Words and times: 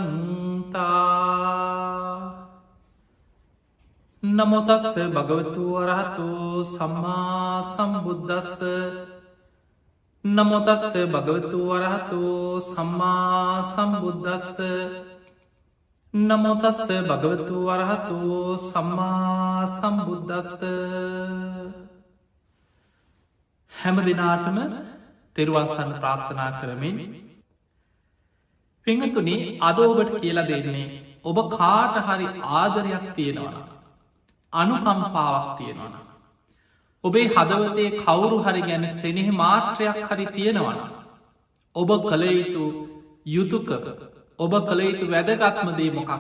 නමුතස්ස 4.23 4.87
භගවතු 5.11 5.65
වරහතු 5.75 6.27
සම්මා 6.67 7.63
සම්බුද්ධස්ස 7.65 8.59
නමුතස්ස 10.25 10.85
භගවතු 11.07 11.59
වරහතු 11.69 12.21
සම්මා 12.65 13.63
සම්බුද්ධස්ස 13.65 14.59
නමුතස්ස 16.15 16.87
භගවතු 17.05 17.57
වරහතු 17.67 18.21
සම්මා 18.61 19.67
සම්බුද්ධස්ස 19.71 20.61
හැම 23.73 23.97
දෙනාටම 24.03 24.59
තෙරුවන්සන් 25.37 25.91
ප්‍රාර්ථනා 25.95 26.51
කරමින් 26.55 26.97
පිංහතුනේ 28.87 29.41
අදෝබට 29.61 30.15
කියලා 30.17 30.47
දෙන්නේ 30.47 30.87
ඔබ 31.25 31.39
කාට 31.51 31.97
හරි 32.03 32.27
ආදරයක් 32.55 33.05
තියෙනවන 33.15 33.55
අනුකම්පාවක් 34.53 35.47
තියෙනවන 35.59 35.95
ඔබේ 37.05 37.27
හදවතේ 37.31 37.91
කවුරු 37.99 38.39
හරි 38.41 38.63
ගැන 38.63 38.89
සෙනෙහ 38.91 39.29
මාත්‍රයක් 39.35 40.01
හරි 40.09 40.27
තියෙනවන 40.29 40.81
ඔබ 41.77 41.91
කළ 42.03 42.25
යුතු 42.31 42.65
යුතුකක 43.27 43.71
ඔබ 44.39 44.53
කළ 44.63 44.81
යුතු 44.83 45.07
වැදගත්මදේ 45.09 45.91
මොකක් 45.93 46.13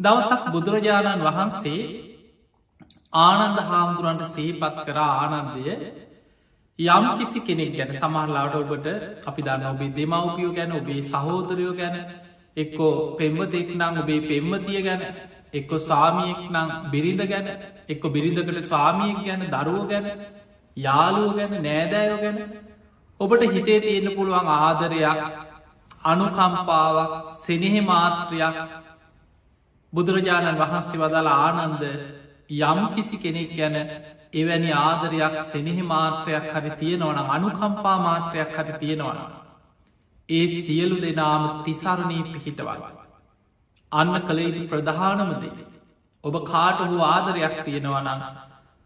දවසක් 0.00 0.42
බුදුරජාණන් 0.48 1.24
වහන්සේ 1.24 1.82
ආනන්ද 3.18 3.58
හාමුදුරන්ට 3.62 4.24
සේපත් 4.28 4.80
කර 4.82 4.98
ආනන්දය 5.00 5.76
යම් 6.78 7.04
කිසි 7.16 7.40
කෙනෙක් 7.40 7.70
ගැන 7.72 7.92
සමහරලාට 7.92 8.54
ඔබට 8.56 8.86
අපි 9.24 9.42
දන්න 9.42 9.66
ඔබේ 9.66 9.92
දෙමවපියෝ 9.92 10.52
ගැන 10.52 10.72
ඔබේ 10.72 11.02
සහෝදරයෝ 11.04 11.74
ගැන 11.74 11.96
එක්කෝ 12.56 13.16
පෙම්වතෙක් 13.16 13.68
නං 13.72 13.98
ඔබේ 13.98 14.20
පෙම්මතිය 14.22 14.82
ගැන 14.82 15.02
එක්කො 15.52 15.78
ස්වාමියෙක් 15.80 16.40
නං 16.50 16.68
බිරිඳ 16.90 17.22
ගැන 17.24 17.46
එක්කො 17.88 18.10
බිරිඳකට 18.10 18.60
ස්වාමියෙක් 18.62 19.18
ගැන 19.22 19.42
දරුව 19.48 19.88
ගැන 19.88 20.06
යාලුව 20.76 21.30
ගැන 21.36 21.52
නෑදෑයෝ 21.62 22.18
ගැන 22.18 22.38
ඔබට 23.20 23.42
හිතේ 23.48 23.80
තියෙන 23.80 24.08
පුළුවන් 24.12 24.48
ආදරයක් 24.48 25.44
අනුකම්පාවක් 26.02 27.28
සෙනෙහෙ 27.36 27.80
මාත්‍රයක්. 27.82 28.56
බුදුරජාණන් 29.92 30.58
වහන්සේ 30.58 30.98
වදාළ 30.98 31.28
ආනන්ද 31.28 31.82
යම් 32.50 32.80
කිසි 32.94 33.16
කෙනෙක් 33.18 33.50
ගැන 33.52 33.76
එවැනි 34.34 34.70
ආදරයක් 34.78 35.36
සෙනෙහි 35.42 35.84
මාත්‍රයක් 35.84 36.46
හරි 36.54 36.72
තියෙනවන 36.76 37.18
අනුකම්පා 37.28 37.96
මාත්‍රයක් 37.98 38.56
හරි 38.56 38.74
තියෙනවන. 38.78 39.18
ඒ 40.28 40.46
සියලු 40.56 40.96
දෙනාම 40.98 41.44
තිසරණී 41.64 42.24
පිහිටවල්. 42.32 42.82
අන්න 43.92 44.14
කළ 44.20 44.40
යුතු 44.40 44.62
ප්‍රධානමදේ. 44.68 45.52
ඔබ 46.24 46.34
කාට 46.44 46.80
වූ 46.84 47.02
ආදරයක් 47.06 47.56
තියෙනවනන්න. 47.64 48.22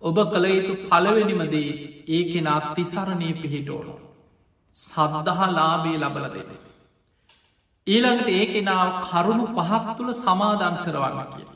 ඔබ 0.03 0.17
කළ 0.27 0.47
යුතු 0.49 0.75
පලවෙනිමදේ 0.85 1.71
ඒ 2.09 2.23
කෙනා 2.25 2.61
තිසරණී 2.75 3.35
පිහිටෝනු. 3.35 3.95
සද්දහා 4.77 5.49
ලාබේ 5.51 5.99
ලබල 5.99 6.27
දෙන. 6.31 6.51
ඊළඟට 7.87 8.29
ඒ 8.31 8.47
කෙනාව 8.49 8.89
කරුණු 9.03 9.47
පහක් 9.55 9.85
තුළ 9.97 10.13
සමාධන් 10.17 10.77
කරවන්න 10.85 11.29
කිය. 11.33 11.47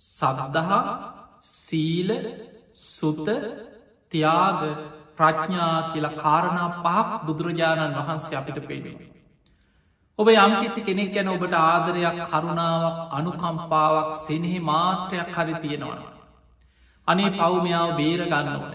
සදදහා 0.00 0.82
සීල 1.54 2.10
සුත 2.80 3.28
තියාග 4.12 4.60
ප්‍රඥා 5.18 5.76
කියලා 5.92 6.18
කාරණා 6.18 6.68
පහක් 6.76 7.10
බුදුරජාණන් 7.26 7.96
වහන්සේ 7.98 8.38
අපිට 8.38 8.60
පේනවා. 8.66 9.08
ඔබ 10.18 10.28
යම්කිසි 10.28 10.80
කෙනෙක් 10.82 11.10
ගැන 11.14 11.28
ඔබට 11.28 11.54
ආදරයක් 11.54 12.18
කරුණාවක් 12.26 12.96
අනුකම්පාවක් 13.12 14.10
සෙනෙහි 14.16 14.58
මාත්‍රයක් 14.62 15.30
හරි 15.30 15.54
තියෙනවා. 15.56 16.10
අනේ 17.08 17.30
පව්මයාව 17.32 17.90
බේර 17.96 18.20
ගන්නවන. 18.26 18.74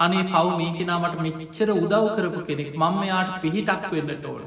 අනේ 0.00 0.24
පව් 0.26 0.46
මේ 0.56 0.76
කෙනාමට 0.76 1.20
මෙච්චර 1.20 1.68
උදව් 1.74 2.04
කරපු 2.16 2.40
කෙනෙක් 2.46 2.70
මංමයාට 2.76 3.32
පිහිටක් 3.42 3.90
වෙන්නට 3.92 4.24
ඕන. 4.26 4.42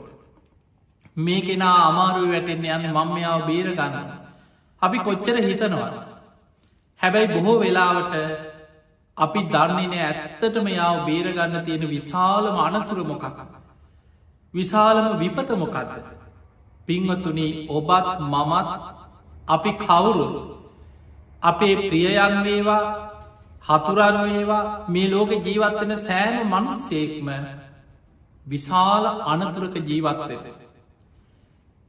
මේ 1.18 1.42
කෙනා 1.42 1.78
අමාරුව 1.90 2.32
වැටෙන්න්න 2.32 2.72
යන්න 2.78 2.96
මංමයාව 2.98 3.46
බේර 3.48 3.68
ගන්න. 3.74 4.10
අපි 4.82 4.98
කොච්චර 5.00 5.38
හිතනවා. 5.42 5.92
හැබැයි 7.02 7.34
බොහෝ 7.36 7.60
වෙලාවට 7.60 8.53
අපි 9.18 9.40
දන්නේ 9.46 9.88
නෑ 9.88 10.04
ඇත්තටම 10.04 10.68
යාව 10.70 11.06
බේරගන්න 11.06 11.66
තියෙන 11.66 11.86
විශාලම 11.88 12.58
අනතුර 12.60 13.00
මොකක්. 13.04 13.26
විශාලම 14.54 15.08
විපත 15.20 15.50
මොකක්ද. 15.56 15.92
පිංවතුනී 16.88 17.68
ඔබත් 17.70 18.08
මමත් 18.24 18.70
අපි 19.48 19.72
කවුරු 19.78 20.28
අපේ 21.44 21.76
ප්‍රියයන් 21.84 22.36
වේවා 22.44 22.84
හතුරන් 23.64 24.18
වේවා 24.24 24.64
මේ 24.90 25.12
ලෝක 25.12 25.32
ජීවත්වෙන 25.40 25.96
සෑම 26.00 26.36
මනුස්සේක්ම 26.48 27.30
විශාල 28.48 29.06
අනතුරක 29.28 29.76
ජීවත්වෙත. 29.84 30.46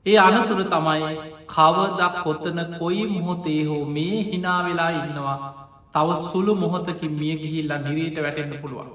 ඒ 0.06 0.18
අනතුර 0.18 0.60
තමයි 0.66 1.12
කවදක් 1.48 2.14
කොත්තන 2.22 2.58
කොයි 2.78 3.04
මොහොතේ 3.08 3.60
හෝ 3.64 3.84
මේ 3.88 4.16
හිනාවෙලා 4.24 4.92
ඉන්නවා 5.00 5.63
තව 5.94 6.08
සුළු 6.22 6.54
මොහොතකින් 6.56 7.12
මිය 7.14 7.34
ගිහිල්ලා 7.36 7.78
නිරේට 7.78 8.16
වැටෙන්න්න 8.18 8.62
පුළුවන්. 8.62 8.88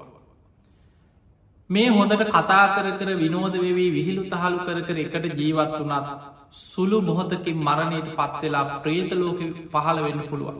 මේ 1.70 1.88
හොඳට 1.90 2.22
කතා 2.28 2.64
කර 2.74 2.86
කර 2.98 3.10
විනෝද 3.16 3.54
වෙවී 3.56 3.90
විහිළු 3.90 4.22
තහළු 4.26 4.58
කර 4.66 4.78
කර 4.86 4.96
එකට 4.98 5.38
ජීවත් 5.38 5.78
වනත් 5.80 6.08
සුළු 6.52 6.98
මොහොතකින් 7.02 7.58
මරණයට 7.58 8.10
පත්වෙලා 8.14 8.80
ප්‍රේතලෝක 8.80 9.40
පහළ 9.72 10.02
වෙන්න 10.02 10.22
පුළුවන්. 10.30 10.58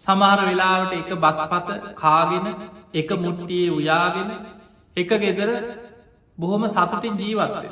සමහර 0.00 0.40
වෙලාවට 0.44 0.92
එක 0.94 1.10
බත්පත 1.16 1.68
කාගෙන 1.94 2.46
එක 2.94 3.10
මුට්ටියේ 3.16 3.70
උයාගෙන 3.70 4.30
එක 4.96 5.10
ගෙදර 5.18 5.50
බොහොම 6.38 6.68
සතුටින් 6.68 7.18
ජීවත්වය. 7.18 7.68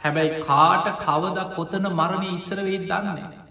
හැබැයි 0.00 0.42
කාට 0.42 0.86
කවද 0.98 1.38
කොතන 1.56 1.84
මරණය 1.92 2.28
ඉස්සර 2.32 2.58
වෙයි 2.64 2.80
දන්නේ. 2.82 3.43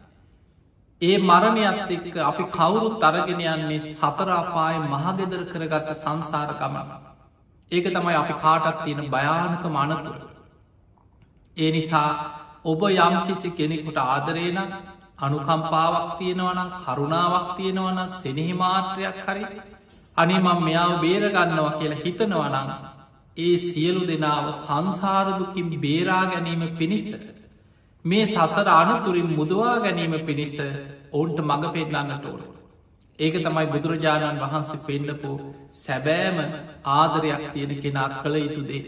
ඒ 1.03 1.17
මරණයත් 1.19 1.91
එක්ක 1.91 2.17
අපි 2.23 2.43
කවුරුත් 2.49 3.03
අරගෙන 3.03 3.41
යන්නේ 3.45 3.79
සතරාපාය 3.81 4.75
මහගෙදර 4.85 5.41
කරගත්ත 5.45 5.89
සංසාරකම. 5.95 6.75
ඒක 7.71 7.85
තමයි 7.87 8.15
අපි 8.15 8.33
කාටත් 8.35 8.77
තියෙන 8.83 9.09
භයානක 9.09 9.65
මනතුර. 9.71 10.17
ඒ 11.57 11.71
නිසා 11.71 12.09
ඔබ 12.65 12.81
යම් 12.83 13.15
කිසි 13.25 13.49
කෙනෙකුට 13.51 13.97
ආදරේන 13.99 14.59
අනුකම්පාවක් 15.19 16.09
තියෙනවනම් 16.17 16.69
කරුණාවක් 16.79 17.49
තියෙනවන 17.57 17.99
සෙනෙහි 18.11 18.53
මාත්‍රයක් 18.55 19.19
හරි 19.23 19.43
අනිමම් 20.17 20.47
මෙයාව 20.59 20.93
බේරගන්නවා 20.99 21.73
කියලා 21.73 22.01
හිතනවනන්න 22.01 22.71
ඒ 23.37 23.55
සියලු 23.59 24.01
දෙනාව 24.05 24.47
සංසාරදුකින් 24.55 25.69
බේරා 25.77 26.25
ගැනීම 26.27 26.63
පිණිස 26.73 27.07
මේ 28.05 28.25
සසර 28.27 28.67
අනතුරින් 28.71 29.29
මුදවා 29.31 29.77
ගැනීම 29.79 30.13
පිණිස 30.21 30.55
ඔවුන්ට 31.13 31.39
මඟ 31.41 31.65
පෙන්නන්නට 31.73 32.25
ඕන. 32.25 32.41
ඒක 33.19 33.35
තමයි 33.37 33.65
බුදුරජාණන් 33.67 34.41
වහන්සේ 34.41 34.83
පෙන්ඩපු 34.83 35.31
සැබෑම 35.75 36.37
ආදරයක් 36.91 37.43
තියෙන 37.53 37.73
කෙනා 37.79 38.09
කළ 38.15 38.35
යුතුදේ. 38.37 38.83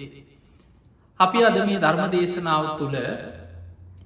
අපි 1.19 1.39
අද 1.43 1.57
මේ 1.61 1.79
ධර්ම 1.79 2.11
දේශනාව 2.11 2.65
තුළ 2.77 2.97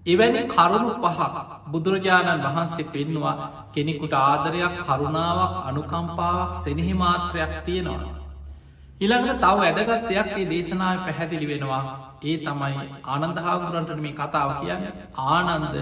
එවැනි 0.05 0.41
කරුණු 0.47 0.91
පහ 0.97 1.19
බුදුරජාණන් 1.67 2.45
වහන්සේ 2.45 2.89
පෙන්නවා 2.89 3.35
කෙනෙකුට 3.71 4.13
ආදරයක් 4.19 4.75
කරුණාවක් 4.81 5.53
අනුකම්පාවක් 5.63 6.51
සෙනෙහි 6.57 6.93
මාත්‍රයක් 6.95 7.53
තියෙනවා. 7.65 8.15
ඉළඟට 8.99 9.41
තව 9.41 9.59
ඇදගත් 9.61 10.07
දෙයක් 10.07 10.29
ඒ 10.33 10.45
දේශනාව 10.47 10.97
පැහැදිලි 10.99 11.47
වෙනවා 11.47 11.83
ඒ 12.21 12.37
තමයි 12.39 12.87
ආනන්ද 13.05 13.37
හාමුදුරන්ට 13.39 13.91
මේ 13.97 14.15
කතාව 14.15 14.49
කියන්න 14.59 14.83
ආනන්ද 15.27 15.75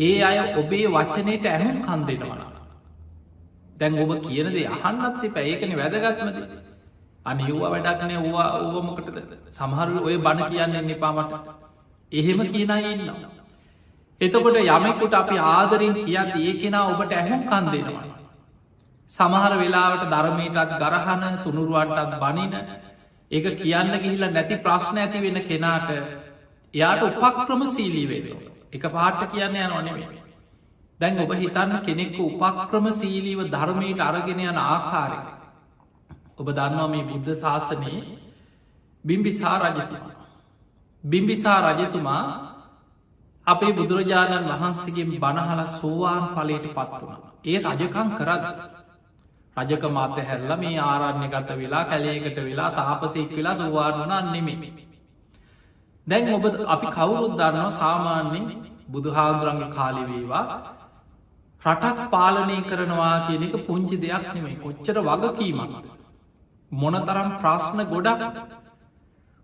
ඒ 0.00 0.16
අය 0.22 0.38
ඔබේ 0.54 0.86
වචනයට 0.88 1.46
ඇහුම් 1.48 1.78
කන් 1.82 2.00
දෙෙනවන 2.08 2.42
දැන් 3.76 3.98
ඔබ 3.98 4.12
කියනදේ 4.22 4.66
අහන්නත්ති 4.68 5.28
පැඒකන 5.30 5.72
වැදගත්මද 5.76 6.38
අනිව්ව 7.24 7.62
වැඩක්නය 7.64 8.14
වවා 8.18 8.48
ඕවමකටද 8.58 9.18
සමහරු 9.50 9.98
ඔය 10.02 10.16
බණ 10.18 10.48
කියන්න 10.48 10.86
නිපාමට 10.86 11.32
එහෙම 12.12 12.40
කියන 12.46 12.72
ඉන්නවා. 12.84 13.30
එතකොට 14.20 14.56
යමෙකුට 14.58 15.14
අපි 15.14 15.36
ආදරින් 15.48 15.94
කියන්න 15.96 16.30
ඒ 16.38 16.52
කෙනා 16.54 16.84
ඔබට 16.86 17.12
ඇහුම් 17.14 17.42
කන් 17.44 17.66
දෙනවා. 17.72 18.04
සමහර 19.10 19.52
වෙලාවට 19.58 20.04
ධර්මයටත් 20.08 20.72
ගරහන 20.78 21.24
තුනුරුවන්ටත් 21.44 22.14
බනින 22.18 22.54
ඒක 23.30 23.46
කියන්න 23.56 23.92
ගිහිල්ල 23.96 24.24
නැති 24.28 24.56
ප්‍රශ්න 24.58 24.96
ඇති 24.98 25.18
වෙන 25.20 25.38
කෙනාට 25.44 25.90
එයාට 26.74 27.02
උපක්‍රම 27.04 27.62
සීලී 27.68 28.08
වෙනවා. 28.08 28.50
එක 28.72 28.84
පාට්ට 28.88 29.30
කියන්න 29.30 29.56
යන 29.56 29.68
නොනෙවේ. 29.68 30.22
දැන් 31.00 31.18
ඔබ 31.18 31.32
හිතන්න 31.34 31.72
කෙනෙක්කු 31.80 32.22
උපක්‍රම 32.40 32.86
සීලීව 32.92 33.40
ධර්මයට 33.48 34.00
අරගෙන 34.00 34.40
යන 34.40 34.58
ආකාරය. 34.58 35.18
ඔබ 36.38 36.46
දන්නවා 36.48 36.88
මේ 36.88 37.04
බුද්ධ 37.04 37.32
ශාසනයේ 37.34 38.02
බිම්බිසා 39.04 39.56
රජතුමා. 39.60 40.14
බිම්බිසා 41.04 41.58
රජතුමා 41.68 42.24
අපේ 43.46 43.72
බුදුරජාණන් 43.72 44.50
වහන්සේගේ 44.50 45.18
බණහල 45.18 45.62
සෝවාන් 45.68 46.24
පලට 46.28 46.66
පත් 46.70 47.00
වුණ. 47.00 47.18
ඒ 47.44 47.58
රජකං 47.60 48.08
කරද. 48.18 48.44
රජක 49.56 49.84
මාත 49.88 50.16
හැල්ල 50.20 50.52
මේ 50.58 50.78
ආරණ්‍ය 50.80 51.26
ගත 51.28 51.48
වෙලා 51.56 51.84
කැලේකට 51.86 52.38
වෙලා 52.40 52.70
තාපසෙක් 52.70 53.30
වෙලා 53.30 53.54
සෝවාන් 53.56 53.94
වනා 54.00 54.22
නෙමෙ. 54.28 54.54
දැන් 56.06 56.28
ඔබ 56.30 56.44
අපි 56.66 56.86
කවුරුත් 56.88 57.32
දන්නවා 57.34 57.70
සාමාන්‍යෙන් 57.72 58.44
බුදුහාදුරන්ගේ 58.88 59.70
කාලිවේවා 59.70 60.44
රටක් 61.62 61.98
පාලනය 62.10 62.58
කරනවා 62.64 63.16
කියන 63.26 63.42
එක 63.44 63.56
පුංචි 63.66 63.96
දෙයක් 63.98 64.24
නෙමේ 64.28 64.56
කොච්චර 64.56 64.96
වගකීමක්ද. 65.00 65.84
මොනතරම් 66.70 67.28
ප්‍රශ්න 67.36 67.80
ගොඩක් 67.86 68.22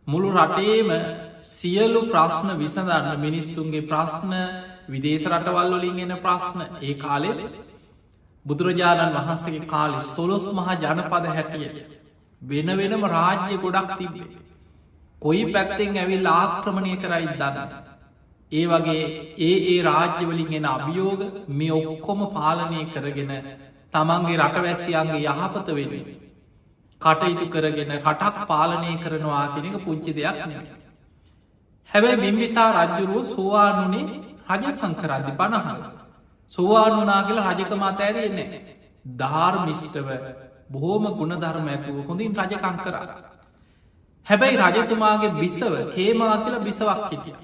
මුළු 0.07 0.29
රටේම 0.35 0.91
සියලු 1.49 2.01
ප්‍රශ්න 2.07 2.49
විසඳන්න 2.55 3.21
මිනිස්සුන්ගේ 3.21 3.85
ප්‍රශ්න 3.85 4.33
විදේශ 4.89 5.27
රටවල් 5.27 5.71
වලින් 5.75 5.99
එන 6.05 6.15
ප්‍රශ්න 6.19 6.61
ඒ 6.81 6.95
කාලෙ 6.97 7.31
බුදුරජාණන් 8.45 9.17
වහන්සගේ 9.17 9.67
කාලෙ 9.67 10.01
සොලොස් 10.07 10.47
මහා 10.53 10.79
ජනපද 10.79 11.25
හැටියට 11.31 11.79
වෙන 12.43 12.69
වෙනම 12.75 13.03
රාජ්‍ය 13.09 13.57
ගොඩක් 13.59 13.91
තිබේ. 13.99 14.46
කොයි 15.27 15.45
පැත්තෙන් 15.53 15.97
ඇවිල් 15.97 16.27
ආක්‍රමණය 16.33 16.97
කරයි 17.03 17.27
දන්න. 17.35 17.71
ඒ 18.53 18.67
වගේ 18.67 19.07
ඒ 19.39 19.57
ඒ 19.67 19.79
රාජ්‍යවලින් 19.83 20.53
එෙන 20.53 20.67
අභියෝග 20.67 21.23
මේ 21.51 21.73
ඔක්කොම 21.73 22.21
පාලනය 22.37 22.85
කරගෙන 22.93 23.33
තමන්ගේ 23.93 24.39
රටවැස්සියන්ගේ 24.41 25.23
යහපත 25.25 25.69
වෙනුවෙන්. 25.71 26.17
කටයුතු 27.01 27.47
කරගෙන 27.49 27.93
රටක් 27.97 28.47
පාලනය 28.47 28.93
කරනවා 29.03 29.45
කෙනෙක 29.55 29.77
පුංචි 29.85 30.13
දෙයක් 30.13 30.41
නෙ. 30.47 30.57
හැබැයි 31.91 32.23
බිම්බිසා 32.23 32.71
රජ්ජුරුව 32.79 33.25
සෝවානුනේ 33.27 34.07
රජකං 34.53 34.93
කරදි 35.01 35.33
පණහල. 35.41 35.81
සෝවානුනා 36.53 37.21
කියලා 37.23 37.53
රජකමා 37.53 37.93
තැරෙන්නේ. 37.95 38.51
ධාර්මිෂ්ටව 39.21 40.09
බොහෝම 40.73 41.05
ගුණධර්ම 41.19 41.67
ඇතුව 41.69 41.97
හොඳින් 42.09 42.33
රජකං 42.41 42.79
කරා. 42.85 43.36
හැබැයි 44.27 44.57
රජතුමාගේ 44.59 45.33
බිස්සව 45.35 45.75
කේමා 45.95 46.37
කියලා 46.39 46.61
බිසවක් 46.61 47.03
හිටිය. 47.07 47.35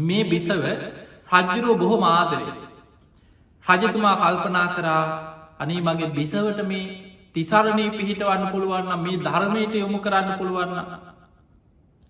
මේ 0.00 0.24
බිසව 0.24 0.62
රජ්ජුරුව 1.32 1.78
බොහෝ 1.78 2.00
මාදරය. 2.00 2.46
රජතුමා 3.64 4.16
කල්පනා 4.18 4.68
කරා 4.70 5.02
අනේ 5.58 5.80
මගේ 5.80 6.10
බිසවට 6.10 6.60
මේ 6.66 6.84
තිසරණී 7.32 7.90
පිහිටවන්න 7.90 8.46
පුළුවන්න 8.48 9.00
මේ 9.00 9.18
ධර්මයට 9.18 9.74
යොමු 9.74 9.98
කරන්න 10.00 10.38
පුළුවන්න. 10.38 10.74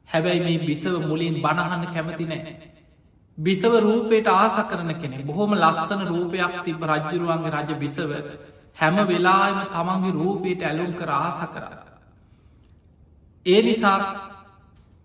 හැබැයි 0.09 0.43
මේ 0.43 0.59
බිසව 0.61 0.95
මුලින් 1.05 1.37
බණහන්න 1.41 1.85
කැමති 1.89 2.27
නෑ. 2.27 2.55
බිසව 3.39 3.73
රූපයට 3.81 4.29
ආස 4.31 4.57
කරන 4.65 4.93
කෙනෙ 4.97 5.25
බොහොම 5.25 5.55
ලස්සන 5.55 6.05
රූපයක් 6.09 6.61
තිබ 6.65 6.85
රජ්ජුරුවන්ගේ 6.85 7.55
රජ 7.55 7.71
බිසව 7.77 8.13
හැම 8.77 8.97
වෙලාම 9.05 9.59
තමන්ගේ 9.73 10.15
රූපයට 10.15 10.63
ඇලුම් 10.63 10.93
කර 10.95 11.11
ආස 11.13 11.41
කරන්න. 11.49 11.84
ඒ 13.47 13.63
නිසා 13.63 13.99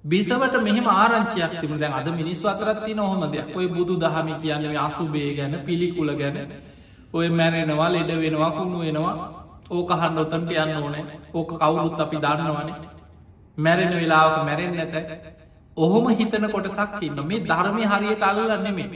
බිසවට 0.04 0.56
මෙහම 0.64 0.88
ආරංචියක් 0.90 1.54
තිබ 1.62 1.72
දැන් 1.78 1.94
අද 1.94 2.08
මිනිස් 2.12 2.44
අතරත්ති 2.46 2.94
නොහොම 2.94 3.32
දෙයක්. 3.32 3.56
ඔය 3.56 3.68
බුදු 3.68 3.94
දහම 3.96 4.28
කියන්නේ 4.38 4.78
අසුබේ 4.80 5.34
ගැන 5.36 5.54
පිළිකුල 5.66 6.12
ගැන. 6.16 6.38
ඔය 7.14 7.28
මැරෙනවා 7.30 7.90
ලෙඩ 7.90 8.12
වෙනවා 8.16 8.52
කුණු 8.52 8.80
වෙනවා. 8.80 9.16
ඕක 9.70 9.92
හන්ඩ 9.92 10.18
ඔතන්ට 10.18 10.52
යන්න 10.54 10.78
ඕනේ. 10.78 11.04
ඕක 11.34 11.50
කවුරුත් 11.54 12.00
අපි 12.00 12.18
දන්නවනේ. 12.18 12.76
මැරෙන 13.58 13.94
වෙලාවක 13.94 14.38
මැරෙන් 14.46 14.72
නැත. 14.74 14.96
ඔහොම 15.78 16.08
හිතන 16.12 16.46
කොටසක් 16.50 17.02
ඉන්න 17.02 17.20
මේ 17.24 17.44
ධර්මය 17.44 17.84
හරියට 17.86 18.24
අල්ලන්නෙමේ 18.24 18.90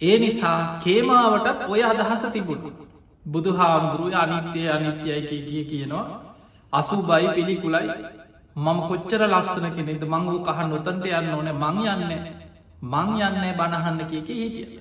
ඒ 0.00 0.18
නිසා 0.18 0.78
කේමාවටත් 0.84 1.68
ඔය 1.68 1.82
අදහස 1.82 2.22
තිබුණු. 2.32 2.70
බුදු 3.24 3.50
හාමුදුරුව 3.52 4.14
අනිත්‍යය 4.14 4.68
අනිත්‍යයි 4.68 5.22
කිය 5.28 5.64
කියනවා. 5.64 6.27
අසුබයි 6.72 7.28
පිළිකුලයි 7.34 7.88
මම 8.56 8.78
කොච්චර 8.82 9.22
ලස්සන 9.24 9.66
කෙනෙද 9.70 10.02
මංගු 10.04 10.36
කහන් 10.42 10.68
නොතන්ට 10.68 11.04
යන්න 11.10 11.30
ඕන 11.30 11.48
මං 11.54 11.76
යන්න 11.84 12.12
මං 12.84 13.08
යන්න 13.18 13.44
බණහන්න 13.52 14.00
කිය 14.04 14.20
හිටිය. 14.22 14.80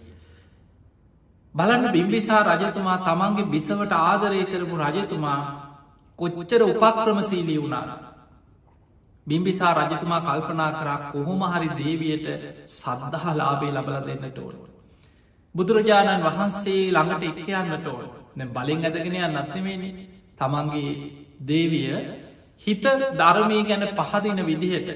බලන්න 1.55 1.85
බිම්බිසා 1.89 2.41
රජතුමා 2.45 2.97
තමන්ගේ 2.99 3.47
බිසවට 3.47 3.93
ආදරය 3.93 4.41
කරපු 4.45 4.75
රජතුමා 4.77 5.39
කොච්චර 6.19 6.61
උපක්‍රමසීලී 6.63 7.59
වුණාර. 7.59 7.89
බිම්බිසා 9.27 9.73
රජතුමා 9.75 10.21
කල්පනා 10.21 10.71
කරක් 10.73 11.03
කොහොම 11.13 11.41
හරි 11.45 11.69
දේවයට 11.75 12.27
සද්ධහා 12.69 13.33
ලාබේ 13.33 13.71
ලබල 13.71 13.95
දෙන්නට 14.01 14.37
ඕන. 14.37 14.55
බුදුරජාණන් 15.55 16.25
වහන්සේ 16.25 16.81
ළඟට 16.89 17.23
එක්කයන්නට 17.29 17.87
ඕන 17.87 18.05
බලෙන් 18.49 18.83
ඇදගෙනය 18.83 19.19
නත්නෙමේනි 19.25 19.89
තමන්ගේ 20.35 20.91
දේවිය 21.41 21.91
හිත 22.67 22.85
ධර්මය 23.15 23.59
ගැන 23.63 23.83
පහදින 23.95 24.39
විදිහට 24.43 24.89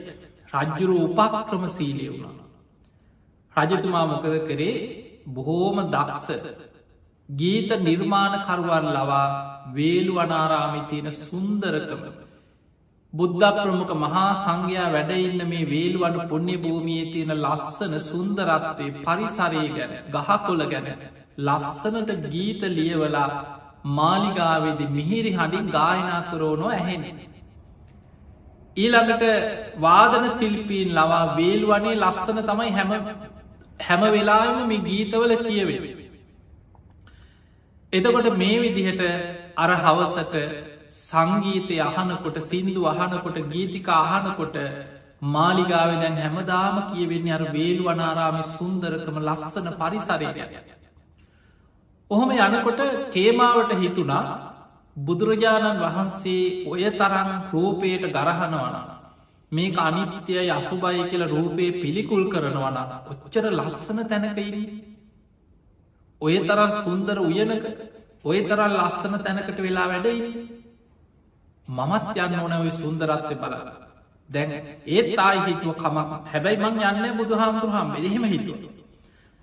රජ්ජුරු 0.53 0.95
උපක්‍රම 1.07 1.63
සීලිය 1.69 2.09
වුණා. 2.11 2.47
රජතුමා 3.55 4.05
මොකද 4.07 4.35
කරේ 4.47 4.75
බොහෝම 5.27 5.77
දක්ස 5.89 6.27
ගීත 7.29 7.69
නිර්මාණකරුවන් 7.79 8.87
ලවා 8.89 9.27
වේලු 9.69 10.13
අනාරාමිතියන 10.17 11.07
සුන්දරකම 11.19 12.03
බුද්ධ 13.13 13.47
ප්‍රමුඛ 13.55 13.93
මහා 13.97 14.27
සංඝයා 14.35 14.89
වැඩඉන්න 14.89 15.41
මේ 15.45 15.65
වේල්වඩ 15.65 16.19
පුුණ්‍ය 16.29 16.55
භූමියයේ 16.57 17.11
තියෙන 17.13 17.33
ලස්සන 17.37 17.95
සුන්දරත්වය 18.01 18.87
පරිසරය 18.99 19.63
ගැන 19.69 19.91
ගහකොල 20.09 20.61
ගැන 20.65 20.87
ලස්සනට 21.39 22.11
ගීත 22.27 22.61
ලියවලා 22.69 23.29
මාලිගාවේද 23.83 24.81
මිහිරි 24.89 25.31
හඬින් 25.31 25.71
ගායනා 25.71 26.21
කරෝනො 26.23 26.67
ඇහෙන. 26.69 27.03
ඊළඟට 28.77 29.23
වාදන 29.77 30.29
සිල්පීන් 30.31 30.89
ලවා 30.91 31.35
වේල් 31.35 31.65
වනේ 31.67 31.95
ලස්සන 31.97 32.41
තමයි 32.43 32.71
හැම 32.71 32.91
හැම 33.79 34.01
වෙලාම 34.09 34.67
මේ 34.67 34.79
ගීතවල 34.81 35.35
කියවේ. 35.39 35.95
එතකොට 37.93 38.37
මේ 38.37 38.59
විදිහට 38.59 39.01
අර 39.57 39.71
හවසට 39.77 40.35
සංගීතය 40.89 41.79
අහනකොට 41.81 42.37
සිින්දු 42.41 42.85
අහනකොට 42.85 43.37
ගීතික 43.47 43.87
අහනකොට 43.89 44.55
මාලිගාව 45.21 45.91
දැන් 45.95 46.17
හැමදාම 46.17 46.77
කියවෙන්නේ 46.89 47.33
අර 47.33 47.43
වේලු 47.49 47.83
වනාරාමි 47.85 48.43
සුන්දරකම 48.49 49.17
ලස්සන 49.21 49.67
පරිසරය. 49.75 50.27
ඔහොම 52.11 52.31
යනකොට 52.33 52.81
කේමාවට 53.09 53.71
හිතුනා 53.75 54.23
බුදුරජාණන් 54.97 55.81
වහන්සේ 55.81 56.67
ඔය 56.67 56.83
තරන් 56.93 57.29
රූපයට 57.51 58.03
ගරහනවන 58.09 58.75
මේක 59.51 59.77
අනිත්‍යය 59.79 60.49
අසුබයි 60.51 61.03
කියල 61.05 61.23
රූපය 61.25 61.65
පිළිකුල් 61.73 62.23
කරනවන 62.27 62.77
ඔච්චර 63.11 63.45
ලස්සන 63.49 63.99
තැනකයිරී 64.05 64.67
ඔය 66.21 66.35
තරන් 66.41 66.71
සුන්දර 66.77 67.17
උයනක 67.21 67.63
ඔය 68.23 68.39
තරල් 68.43 68.75
ලස්සන 68.77 69.15
තැනකට 69.19 69.57
වෙලා 69.59 69.87
වැඩයි 69.87 70.19
මමත් 71.67 72.17
යන්න 72.17 72.37
ඕන 72.39 72.53
ඔයි 72.55 72.73
සුන්දරත්වය 72.73 73.35
බල 73.37 73.55
දැන් 74.29 74.51
ඒත් 74.87 75.15
තායි 75.15 75.47
හිතුව 75.47 75.73
කමක් 75.75 76.11
හැබැයි 76.27 76.61
මං 76.61 76.83
යන්න 76.83 77.17
බුදු 77.17 77.33
හාමුදුරහම් 77.35 77.95
එහෙම 77.99 78.25
හිතුව. 78.25 78.59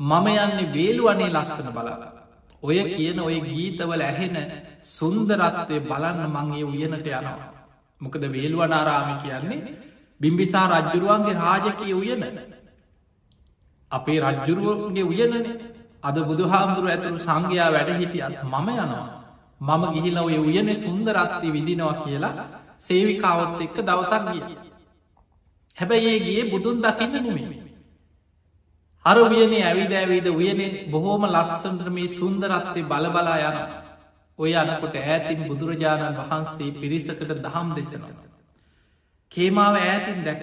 මම 0.01 0.27
යන්නේ 0.37 0.71
වේලුවනේ 0.71 1.33
ලස්සන 1.33 1.73
බලලා 1.73 2.18
ඔය 2.63 2.79
කියන 2.87 3.19
ඔය 3.21 3.41
ගීතවල 3.41 4.03
ඇහෙන 4.03 4.37
සුන්දරත්වය 4.83 5.81
බලන්න 5.81 6.21
මංගේ 6.29 6.65
උයනට 6.65 7.07
යනවා. 7.09 7.39
මොකද 8.01 8.23
වේල්ුවනාරාමි 8.25 9.15
කියන්නේ 9.23 9.75
බිම්බිසා 10.21 10.67
රජ්ජුරුවන්ගේ 10.69 11.35
රාජකය 11.37 11.95
උයන. 11.95 12.23
අපේ 13.91 14.21
රජ්ජුරුවන්ගේ 14.21 15.05
උයනන 15.05 15.35
අද 16.03 16.17
බුදුහාමුදුරුව 16.21 16.91
ඇතුළු 16.91 17.21
සංඝයා 17.21 17.71
වැඩ 17.73 17.91
හිටියත් 18.01 18.43
මම 18.45 18.69
යනවා. 18.75 19.07
මම 19.61 19.83
ගිහිල 19.95 20.19
ඔය 20.19 20.37
උයන 20.39 20.75
සුන්දරත්වය 20.75 21.49
විදිනවා 21.53 21.95
කියලා 22.03 22.35
සේවිකාවත් 22.79 23.61
එක්ක 23.61 23.77
දවසක් 23.81 24.27
ගිය. 24.35 24.59
හැබැයි 25.77 26.09
ඒ 26.09 26.21
ගිය 26.21 26.43
බුදුන් 26.51 26.79
දකින්න 26.81 27.15
නෙමේ. 27.15 27.68
අර 29.05 29.17
වියනේ 29.25 29.65
ඇවිද 29.65 29.93
ඇවිද 29.93 30.27
උයනේ 30.29 30.87
බොහෝම 30.91 31.23
ලස්සන්ත්‍ර 31.27 31.91
මේ 31.91 32.09
සුන්දරත්වය 32.11 32.83
බලබලා 32.85 33.39
යන. 33.43 33.59
ඔය 34.39 34.53
අනකොට 34.55 34.97
ඈතින් 34.97 35.41
බුදුරජාණන් 35.49 36.19
වහන්සේ 36.21 36.71
පිරිසකට 36.75 37.33
දහම් 37.39 37.69
දෙසනවා. 37.77 38.29
කේමාව 39.33 39.75
ඈතින් 39.79 40.25
දැක්ක. 40.25 40.43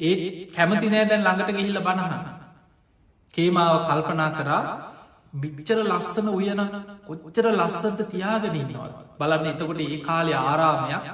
ඒ 0.00 0.14
කැමති 0.48 0.86
නෑ 0.88 1.06
දැන් 1.06 1.24
ළඟට 1.24 1.52
ගිහිල්ල 1.52 1.80
බණහන්න. 1.80 2.24
කේමාව 3.34 3.74
කල්පනා 3.86 4.30
කරා 4.32 4.62
බිච්චර 5.34 5.78
ලස්සන 5.82 6.26
උයන 6.30 6.62
කොච්චර 7.06 7.46
ලස්සන්ට 7.50 8.00
තියාගෙනන්නවා. 8.06 8.88
බලන්න 9.18 9.46
එතකොට 9.46 9.80
ඒ 9.80 9.98
කාලය 10.00 10.32
ආරාමයක් 10.40 11.04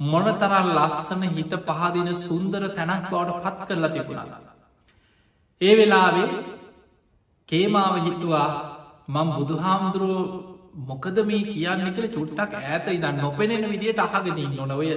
මොනතරල් 0.00 0.70
ලස්සන 0.76 1.22
හිත 1.30 1.52
පහදින 1.66 2.08
සුන්දර 2.18 2.62
තැනක් 2.70 3.10
බවට 3.10 3.42
පත් 3.44 3.68
කරලා 3.68 3.90
තිබුණලා. 3.90 4.40
ඒ 5.60 5.74
වෙලාවේ 5.76 6.28
කේමාව 7.48 7.94
හිතුවා 8.00 8.50
මං 9.08 9.28
බුදුහාමුදුරුව 9.30 10.28
මොකද 10.82 11.16
මේ 11.24 11.42
කියන්න 11.44 11.88
කළ 11.88 12.08
චුට්ටක් 12.08 12.52
ඇත 12.60 12.86
ඉදන්න 12.88 13.18
නොපෙනෙන 13.18 13.64
විදියට 13.68 14.00
අහගෙනින් 14.00 14.52
නොන 14.56 14.72
ඔය 14.72 14.90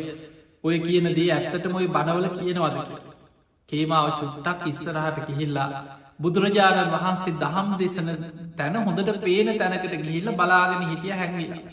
ඔය 0.64 0.76
කියන 0.80 1.08
දේ 1.12 1.30
ඇත්තටම 1.30 1.76
ඔය 1.76 1.88
බනවල 1.88 2.28
කියනවද 2.36 2.78
කිය. 2.80 3.00
කේමාව 3.70 4.08
චුට්ටක් 4.20 4.68
ඉස්සරහට 4.68 5.18
කිහිල්ලා 5.28 5.70
බුදුරජාණන් 6.20 6.92
වහන්සේ 6.92 7.34
දහම් 7.36 7.70
දෙසන 7.78 8.10
තැන 8.58 8.76
හොඳට 8.80 9.22
පේන 9.22 9.50
තැනකට 9.56 9.96
ගිහිල්ල 10.00 10.30
බලාගෙන 10.34 10.84
හිටිය 10.90 11.14
හැඟිලා. 11.14 11.64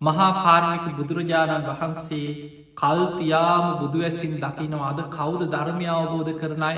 මහා 0.00 0.28
කාරණක 0.38 0.84
බුදුරජාණන් 0.98 1.70
වහන්සේ 1.70 2.28
කල්තියාම 2.76 3.64
බුදුවැසින් 3.78 4.36
දකිනවා 4.38 4.90
අද 4.90 5.00
කෞුද 5.10 5.42
ධර්මය 5.48 5.86
අවබෝධ 5.90 6.32
කරනයි 6.38 6.76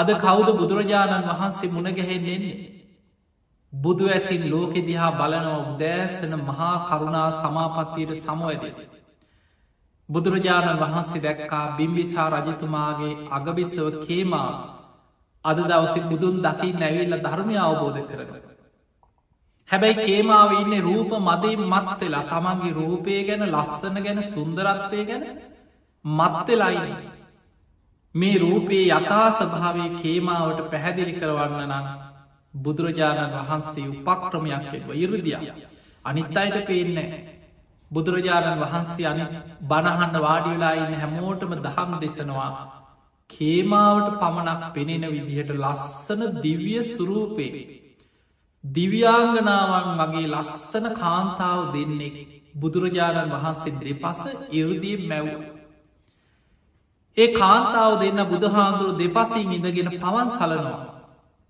අද 0.00 0.08
කෞුද 0.18 0.48
බුදුරජාණන් 0.54 1.28
වහන්සේ 1.30 1.70
මුණගැහෙන්නේන්නේ 1.70 2.58
බුදු 3.72 4.04
ඇසින් 4.08 4.42
ලෝකෙ 4.46 4.80
දිහා 4.82 5.12
බලනව 5.12 5.78
දෑසන 5.78 6.32
මහා 6.40 6.76
කරුණා 6.86 7.30
සමාපත්තියට 7.32 8.12
සමුවැද. 8.16 8.64
බුදුරජාණන් 10.08 10.80
වහන්සේ 10.80 11.22
දැක්කා 11.22 11.64
බිම්බිසා 11.76 12.28
රජතුමාගේ 12.32 13.18
අගබිස්සව 13.30 13.86
කේමා 14.04 14.50
අද 15.44 15.58
දවසි 15.64 16.00
බුදුන් 16.02 16.36
දකි 16.38 16.70
නැවිල්ල 16.74 17.14
ධර්මය 17.18 17.56
අවබෝධ 17.58 18.00
කරන. 18.08 18.30
හැබැයි 19.68 20.02
කේමාව 20.02 20.50
ඉන්නේ 20.54 20.80
රූප 20.80 21.10
මදේ 21.20 21.56
මත් 21.62 22.00
වෙලා 22.00 22.24
තමන්ගේ 22.24 22.72
රූපය 22.72 23.22
ගැන 23.22 23.44
ලස්සන 23.48 23.96
ගැන 24.02 24.20
සුන්දරත්වය 24.24 25.00
ගැන 25.04 25.24
මත්තෙලයි. 26.04 26.92
මේ 28.14 28.38
රූපයේ 28.38 28.86
යථා 28.90 29.30
සභාවේ 29.32 29.90
කේමාවට 29.96 30.70
පැහැදිලි 30.70 31.12
කරවන්න 31.12 31.60
නම් 31.66 31.86
බුදුරජාණන් 32.54 33.36
වහන්සේ 33.40 33.90
උපක්‍රමයක් 33.90 34.72
එක්ව 34.74 34.90
ඉරදිය. 34.96 35.36
අනිත් 36.04 36.36
අයට 36.36 36.56
පේන්නේ 36.66 37.08
බුදුරජාණන් 37.90 38.62
වහන්සේ 38.62 39.06
අනි 39.06 39.26
බණහන්න 39.64 40.16
වාඩිවෙලා 40.20 40.74
ඉන්න 40.76 40.96
හැමෝටම 41.02 41.54
දහම් 41.58 41.92
දෙසනවා. 42.00 42.50
කේමාවට 43.30 44.18
පමණක් 44.20 44.72
පෙනෙන 44.74 45.06
විදිහට 45.08 45.54
ලස්සන 45.56 46.22
දිවිය 46.42 46.82
සුරූපේ 46.84 47.52
දිව්‍යාංගනාවන් 48.64 49.88
වගේ 50.00 50.26
ලස්සන 50.26 50.86
කාන්තාව 50.96 51.60
දෙන්නේ 51.74 52.26
බුදුරජාණන් 52.56 53.34
වහන්සේ 53.34 53.78
දෙපස 53.80 54.20
ඉරදී 54.52 54.98
මැව්. 55.06 55.59
ඒ 57.16 57.28
කාන්තාව 57.32 57.92
දෙන්න 58.00 58.20
බුදුහාන්දුරු 58.24 58.92
දෙපසින් 58.94 59.52
ඉඳගෙන 59.52 59.88
පවන් 59.96 60.28
සලනවා. 60.30 60.80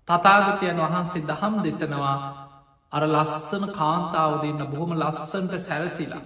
තතාගතයන් 0.07 0.79
වහන්සේ 0.79 1.23
දහම් 1.23 1.55
දෙසනවා 1.63 2.17
අර 2.91 3.03
ලස්සන 3.07 3.65
කාන්තාව 3.71 4.33
දෙන්න 4.41 4.61
බොහොම 4.67 4.91
ලස්සන්ට 4.95 5.53
සැරසිලා. 5.59 6.23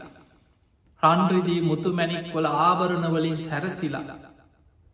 රන්රිදී 1.04 1.62
මුතු 1.62 1.90
මැනික් 1.92 2.26
වල 2.34 2.48
ආභරණවලින් 2.60 3.38
සැරසිලා. 3.40 4.06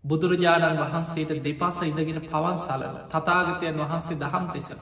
බුදුරජාණන් 0.04 0.82
වහන්සේට 0.82 1.32
දෙපස 1.42 1.78
ඉඳගෙන 1.84 2.20
පවන් 2.24 2.58
සලන 2.60 2.96
තතාගතයන් 3.10 3.78
වහන්සේ 3.82 4.18
දහම් 4.18 4.46
දෙසස. 4.54 4.82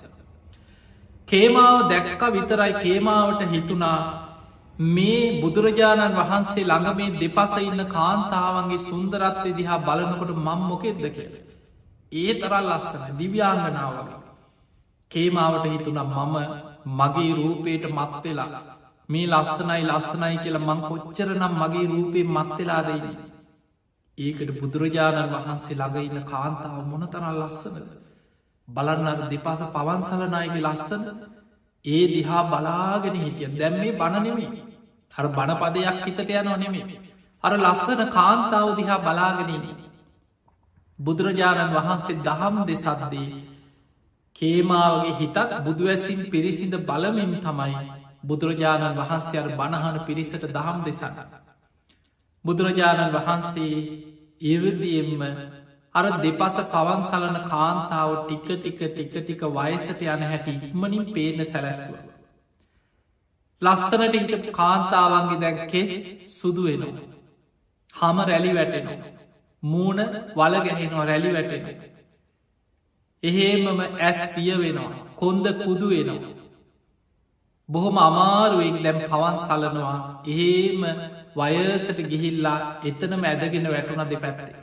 කේමාව 1.27 1.77
දැක්ක 1.89 2.21
විතරයි 2.29 2.73
කේමාවට 2.77 3.41
හිතුනා 3.51 3.99
මේ 4.79 5.41
බුදුරජාණන් 5.41 6.15
වහන්සේ 6.15 6.63
ළඟ 6.63 6.95
මේ 6.95 7.15
දෙපස 7.21 7.53
ඉන්න 7.59 7.81
කාන්තාවන්ගේ 7.87 8.77
සුන්දරත්වය 8.79 9.51
දිහා 9.53 9.79
බලනකොට 9.79 10.31
මං 10.37 10.61
මොකෙද්ද 10.63 11.03
කියල. 11.09 11.33
ඒ 12.13 12.33
තරල් 12.35 12.67
ලස්සන 12.69 13.17
දිව්‍යාංගනාවගේ. 13.17 14.19
කේමාවට 15.11 15.65
හිතුනම් 15.65 16.13
මම 16.17 16.35
මගේ 16.97 17.33
රූපයට 17.35 17.83
මත්වෙලා 17.89 18.61
මේ 19.09 19.27
ලස්සනයි 19.27 19.83
ලස්සනයි 19.85 20.37
කියලා 20.37 20.67
මං 20.67 20.79
කොච්චර 20.83 21.29
නම් 21.31 21.53
මගේ 21.61 21.85
රූපය 21.87 22.23
මත්වෙලාදයින. 22.29 23.17
ඒකට 24.17 24.49
බුදුරජාණන් 24.59 25.35
වහන්සේ 25.35 25.77
ළඟඉන්න 25.77 26.29
කාන්තාව 26.31 26.79
මොනතරල් 26.85 27.37
ලස්සනද. 27.41 27.91
බලන්නට 28.67 29.27
දෙපස 29.29 29.61
පවන්සලනායගේ 29.75 30.65
ලස්සන 30.65 31.03
ඒ 31.85 32.03
දිහා 32.07 32.43
බලාගෙන 32.45 33.15
හිටිය 33.17 33.53
දැම් 33.57 33.75
මේ 33.75 33.93
බණනෙමේ 33.93 34.68
හර 35.13 35.27
බණපදයක් 35.29 36.01
හිතට 36.01 36.33
යනව 36.33 36.57
නෙමේ 36.57 36.99
අර 37.43 37.53
ලස්සන 37.57 38.01
කාන්තාව 38.09 38.73
දිහා 38.75 38.99
බලාගෙනන 38.99 39.69
බුදුරජාණන් 40.99 41.73
වහන්සේ 41.73 42.19
දහම් 42.21 42.57
දෙසද්දී 42.65 43.29
කේමාවගේ 44.35 45.15
හිතත් 45.15 45.37
බුදුවැසින් 45.61 46.19
පිරිසිඳ 46.27 46.75
බලමින් 46.83 47.33
තමයි 47.39 47.79
බුදුරජාණන් 48.23 48.99
වහන්සේ 48.99 49.39
අර 49.39 49.49
බණහන 49.53 49.97
පිරිසට 50.01 50.45
දහම් 50.49 50.83
දෙසන්න. 50.83 51.17
බුදුරජාණන් 52.45 53.15
වහන්සේ 53.15 53.79
ඉරදියෙන්ම 54.43 55.23
අර 55.95 56.05
දෙපස 56.19 56.55
පවන් 56.67 57.01
සලන 57.03 57.37
කාන්තාව 57.47 58.11
ටික 58.19 58.47
ටික 58.51 58.79
ටික 58.87 59.13
ටික 59.17 59.41
වයසට 59.53 60.01
යන 60.07 60.23
හැටි 60.23 60.55
ඉක්මනින් 60.59 61.05
පේන 61.13 61.45
සැලැස්ව. 61.45 62.18
ලස්සනට 63.61 64.15
හිට 64.15 64.51
කාන්තාවන්ගේ 64.53 65.39
දැක් 65.39 65.59
කෙස් 65.67 65.93
සුදු 66.33 66.63
වෙනවා. 66.63 67.07
හම 67.93 68.17
රැලි 68.23 68.51
වැටෙනවා. 68.55 69.13
මූුණ 69.63 70.01
වල 70.35 70.55
ගැහෙනවා 70.61 71.05
රැලි 71.05 71.33
වැටෙන. 71.33 71.65
එහෙමම 73.23 73.79
ඇස් 73.79 74.19
පිය 74.33 74.51
වෙනවා 74.57 74.91
කොන්ද 75.15 75.45
කුදු 75.59 75.89
වෙනවා. 75.89 76.31
බොහොම 77.69 77.97
අමාරුවෙක් 77.99 78.79
දැම් 78.81 78.97
පවන් 79.03 79.37
සලනවා 79.39 79.97
එහෙම 80.27 80.81
වයසට 81.37 81.99
ගිහිල්ලා 82.05 82.57
එතනම 82.83 83.23
ඇදගෙන 83.25 83.69
වැටුණ 83.69 84.09
දෙ 84.09 84.17
පැත්තේ. 84.17 84.55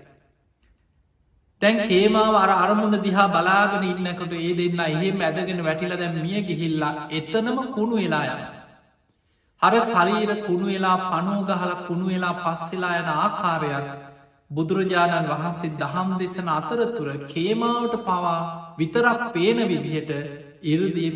තැන් 1.63 1.77
කේමාව 1.87 2.35
අර 2.37 2.51
අරමුණ 2.57 3.03
දිහා 3.03 3.29
බලාගෙන 3.31 3.85
ඉන්නකොට 3.85 4.33
ඒ 4.35 4.53
දෙන්න 4.57 4.85
එහෙම 4.89 5.21
ඇදගෙන 5.23 5.65
වැටිල 5.65 5.97
දැම් 5.97 6.21
මිය 6.21 6.41
ගිහිල්ලා 6.43 6.95
එතනම 7.13 7.59
කුණු 7.75 7.97
වෙලා 7.97 8.56
යන. 9.63 9.63
හර 9.63 9.75
ශරීර 9.85 10.31
කුණු 10.47 10.67
වෙලා 10.67 10.99
පනුවගහල 11.05 11.73
කුණු 11.87 12.07
වෙලා 12.07 12.35
පස්සෙලා 12.45 12.95
යන 12.97 13.09
ආකාරයක් 13.15 13.89
බුදුරජාණන් 14.51 15.29
වහන්සේ 15.29 15.77
දහම් 15.77 16.11
දෙසන 16.19 16.49
අතරතුර 16.51 17.09
කේමාවට 17.27 17.95
පවා 18.01 18.39
විතරක් 18.79 19.23
පේන 19.33 19.59
විදිහට 19.69 20.11
ඉරදී 20.65 21.11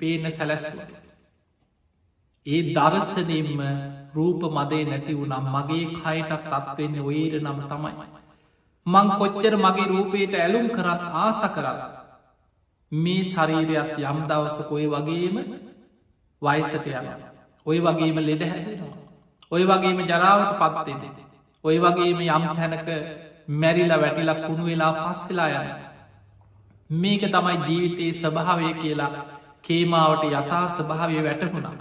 පේන 0.00 0.30
සැලැස්ව. 0.30 0.78
ඒ 2.46 2.62
දර්ශනයෙන්ම 2.74 3.60
රූප 4.14 4.42
මදේ 4.50 4.84
නැති 4.84 5.14
වුනම් 5.14 5.46
මගේ 5.48 5.86
කයටත් 5.94 6.52
අත්වෙන්න 6.52 6.96
ඔේර 7.00 7.34
නම 7.40 7.60
තමයි. 7.64 7.92
මං 8.86 9.08
කොච්චර 9.12 9.54
මගේ 9.56 9.86
රූපයට 9.86 10.34
ඇලුම් 10.36 10.66
කරත් 10.68 11.04
ආස 11.16 11.40
කරලා. 11.50 11.88
මේ 12.92 13.22
ශරීරයක් 13.24 13.90
යම් 14.00 14.18
දවසක 14.28 14.70
ඔය 14.70 14.86
වගේම 14.88 15.36
වයිසට 16.42 16.86
යන. 16.88 17.33
ඔය 17.66 17.78
වගේම 17.80 18.18
ලෙඩ 18.20 18.42
හැදෙනවා. 18.44 18.96
ඔය 19.52 19.62
වගේම 19.64 20.00
ජරාවට 20.02 20.58
පත්වෙදෙ. 20.60 21.08
ඔය 21.64 21.76
වගේම 21.78 22.20
යම් 22.20 22.44
තැනක 22.52 22.88
මැරිලා 23.54 24.00
වැටිලක් 24.00 24.40
කුණු 24.46 24.64
වෙලා 24.64 24.92
පස් 24.94 25.20
වෙලා 25.28 25.48
යන. 25.54 25.68
මේක 26.90 27.22
තමයි 27.28 27.56
ජීවිතයේ 27.62 28.12
ස්වභාවය 28.14 28.72
කියලා 28.74 29.12
කේමාවට 29.62 30.24
යථා 30.30 30.66
ස්වභාවය 30.68 31.22
වැටහුණා. 31.22 31.74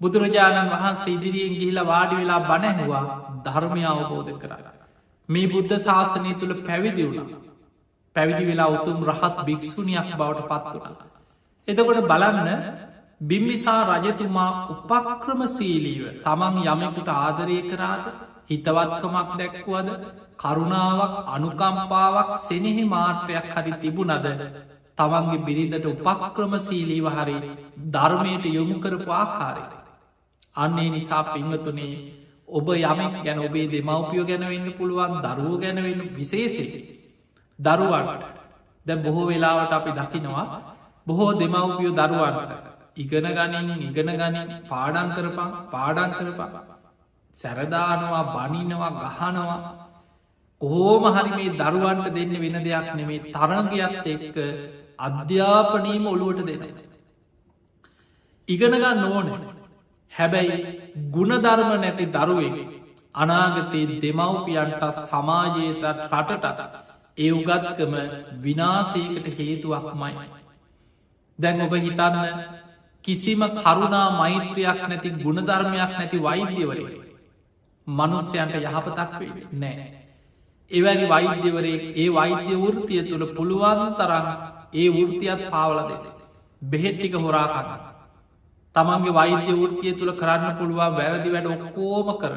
බුදුරජාණන් 0.00 0.70
වහන්සේ 0.70 1.14
ඉදිරියෙන් 1.14 1.54
ගිහිලා 1.54 1.86
වාඩි 1.86 2.16
වෙලා 2.16 2.40
බණැහවා 2.42 3.04
ධර්මය 3.44 3.84
අවබෝධ 3.84 4.32
කරන්න. 4.38 4.66
මේ 5.28 5.46
බුද්ධ 5.46 5.74
ශාසනය 5.78 6.34
තුළ 6.34 6.54
පැවිදි 6.62 7.04
වුණ. 7.06 7.30
පැවිදි 8.16 8.44
වෙලා 8.46 8.68
උතුම් 8.70 8.98
රහත් 9.04 9.36
භික්‍ෂුණයක් 9.46 10.12
බවට 10.16 10.48
පත් 10.50 10.74
වුණ. 10.74 10.96
එතකොට 11.68 12.06
බලන්න 12.06 12.48
බිම්බිසා 13.20 13.98
රජතුමා 13.98 14.50
උපක්‍රම 14.72 15.40
සීලීව 15.48 16.02
තමන් 16.24 16.56
යමකුට 16.64 17.08
ආදරය 17.10 17.56
කරාද 17.64 18.04
හිතවත්කමක් 18.48 19.30
දැක්වුවද 19.38 19.88
කරුණාවක් 20.36 21.14
අනුකම්පාවක් 21.28 22.30
සෙනෙහි 22.38 22.84
මාත්‍රයක් 22.86 23.48
හරි 23.54 23.72
තිබුණද 23.82 24.28
තමන්ගේ 24.98 25.40
බිරිඳට 25.40 25.88
උපක්‍රම 25.88 26.54
සීලීව 26.58 27.08
හරි 27.08 27.36
ධර්මයට 27.88 28.44
යොමු 28.48 28.76
කරපු 28.78 29.10
ආකාරය. 29.12 29.64
අන්නේ 30.56 30.88
නිසා 30.90 31.24
පිංහතුනේ 31.24 31.92
ඔබ 32.50 32.66
යමක් 32.76 33.14
ගැන 33.24 33.38
ඔබේ 33.40 33.66
දෙමවපියෝ 33.68 34.28
ගැනවෙන්න 34.30 34.70
පුළුවන් 34.72 35.20
දරුව 35.24 35.54
ගැනවෙන්න 35.60 36.08
විශේසේ. 36.14 36.70
දරුවන්ට 37.58 38.24
දැ 38.86 38.98
බොහෝ 38.98 39.26
වෙලාවට 39.26 39.72
අපි 39.72 39.90
දකිනවා 39.92 40.48
බොහෝ 41.06 41.32
දෙමවපියෝ 41.34 41.98
දරුවන්ට 42.00 42.67
ඉගෙන 42.98 43.26
ගනින් 43.32 43.68
ඉගෙන 43.82 44.10
ගනින් 44.14 44.48
පාඩන් 44.70 45.14
කරපා 45.16 45.50
පාඩන් 45.72 46.10
කරපා 46.12 46.64
සැරදානවා 47.34 48.24
බනිනවා 48.28 48.90
ගහනවා 48.96 49.60
කොහෝම 50.60 51.04
හරි 51.14 51.30
මේ 51.32 51.54
දරුවන්ට 51.60 52.08
දෙන්න 52.14 52.34
වෙන 52.36 52.56
දෙයක් 52.64 52.88
නෙමේ 52.94 53.20
තරගයක්ත් 53.32 54.06
එක්ක 54.08 54.36
අධ්‍යාපනීම 54.98 56.06
ඔළුවට 56.06 56.46
දෙන. 56.48 56.62
ඉගෙනගන්න 58.48 59.04
ඕන 59.06 59.28
හැබැයි 60.12 60.56
ගුණධර්ම 61.14 61.70
නැති 61.76 62.06
දරුවේ 62.08 62.66
අනාගතයේ 63.14 64.00
දෙමව්පියන්ට 64.02 64.82
සමාජයතත් 65.02 65.84
රටට 66.12 66.60
ඒ 67.18 67.30
උගත්කම 67.32 67.94
විනාසයකට 68.42 69.26
හේතුවක් 69.38 69.86
මයි. 69.94 70.14
දැන් 71.38 71.60
ඔබ 71.60 71.74
හිතන්න 71.76 72.16
කිසිම 73.08 73.40
කරුණා 73.56 74.06
මෛත්‍රයක් 74.12 74.80
නැති 74.84 75.10
ගුණධර්මයක් 75.18 75.92
නැති 75.92 76.18
වෛද්‍යවරේ 76.20 76.88
මනුස්්‍යයන්ට 77.86 78.54
යහපතක් 78.58 79.12
වේ 79.20 79.30
නෑ. 79.54 79.86
එවැනි 80.70 81.06
වෛද්‍යවරේ 81.08 81.78
ඒ 81.94 82.08
වෛද්‍ය 82.10 82.54
වෘතිය 82.56 83.02
තුළ 83.02 83.24
පුළුවන් 83.36 83.80
තරම් 83.98 84.26
ඒ 84.74 84.88
වෘතියත් 84.90 85.42
පාවල 85.50 85.78
දෙ. 85.88 85.96
බෙහෙට්ටික 86.62 87.14
හොරාකන්න. 87.16 87.70
තමන්ගේ 88.76 89.14
වෛද්‍ය 89.14 89.52
වෘතිය 89.54 89.92
තුළ 89.94 90.12
කරන්න 90.12 90.58
පුළුවන් 90.58 90.96
වැරදි 90.98 91.32
වැඩ 91.34 91.48
ඔක්කෝම 91.48 92.08
කර. 92.20 92.34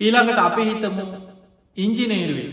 ඊළඟට 0.00 0.40
අප 0.40 0.56
හිතමු 0.60 1.04
ඉංජිනේරුවේ. 1.76 2.50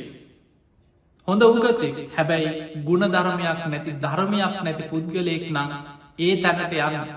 හොඳ 1.28 1.42
උගතෙක් 1.44 1.96
හැබැයි 2.16 2.52
ගුණ 2.88 3.06
ධර්මයක් 3.08 3.62
නැති 3.68 3.92
ධර්මයක් 4.04 4.54
නැති 4.64 4.84
පුද්ගලයෙක් 4.92 5.46
නං 5.52 5.97
ඒ 6.20 6.36
තැනට 6.38 6.74
යන්න. 6.76 7.14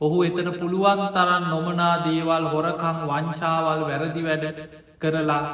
ඔහු 0.00 0.16
එතන 0.22 0.48
පුළුවන් 0.54 1.02
තරන් 1.10 1.44
නොමනා 1.46 1.94
දේවල් 2.00 2.44
හොරකං 2.46 2.98
වංචාවල් 3.04 3.80
වැරදි 3.82 4.22
වැඩ 4.22 4.44
කරලා 5.00 5.44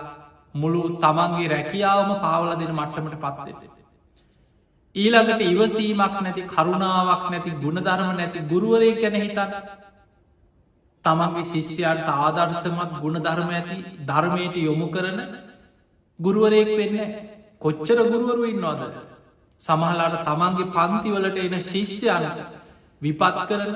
මුළු 0.54 0.82
තමන්ගේ 0.98 1.48
රැකියාවම 1.48 2.10
පාවල 2.18 2.50
දෙන 2.54 2.72
මට්ටමට 2.72 3.16
පත්වෙත. 3.18 3.60
ඊළඟට 4.96 5.42
ඉවසීමක් 5.44 6.14
නැති 6.18 6.42
කරුණාවක් 6.44 7.24
නැති 7.30 7.50
ගුණධර්ම 7.58 8.10
නැති 8.14 8.38
ගුරුවරේ 8.44 8.94
ගැන 8.94 9.16
හිතන්න 9.16 9.52
තමන්ගේ 11.04 11.44
ශිෂ්‍යයන්ට 11.44 12.08
ආදර්ශමත් 12.16 12.92
ගුණධර්ම 12.98 13.50
ඇති 13.50 13.76
ධර්මයට 14.04 14.56
යොමු 14.58 14.86
කරන 14.88 15.20
ගුරුවරයෙක් 16.18 16.70
වෙන්න 16.74 16.98
කොච්චර 17.58 17.98
ගුරුවරු 18.04 18.42
ඉන්නවාද 18.46 18.82
සමහලාට 19.62 20.17
තමන්ගේ 20.25 20.73
පන්තිවලට 20.75 21.38
එන 21.38 21.57
ශිෂ්‍යයන්ට 21.62 22.38
විපත් 23.02 23.38
කරන 23.49 23.73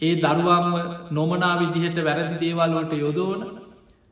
ඒ 0.00 0.14
දරුවන්ව 0.18 0.76
නොමනා 1.10 1.54
විදිහට 1.60 1.98
වැරදි 2.00 2.36
දේවල්ලට 2.42 2.92
යොදෝන 2.96 3.40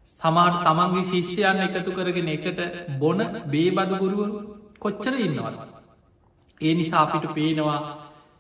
සමාට 0.09 0.57
තමන්ගේ 0.65 1.09
ශිෂ්‍යයන් 1.11 1.61
එකතු 1.67 1.91
කරගෙන 1.93 2.29
එකට 2.29 2.61
බොන 2.99 3.21
බේබදගුරුව 3.47 4.33
කොච්චර 4.79 5.15
ඉන්නවද. 5.19 5.57
ඒ 6.61 6.75
නිසා 6.75 7.03
අපිට 7.03 7.27
පේනවා 7.35 7.79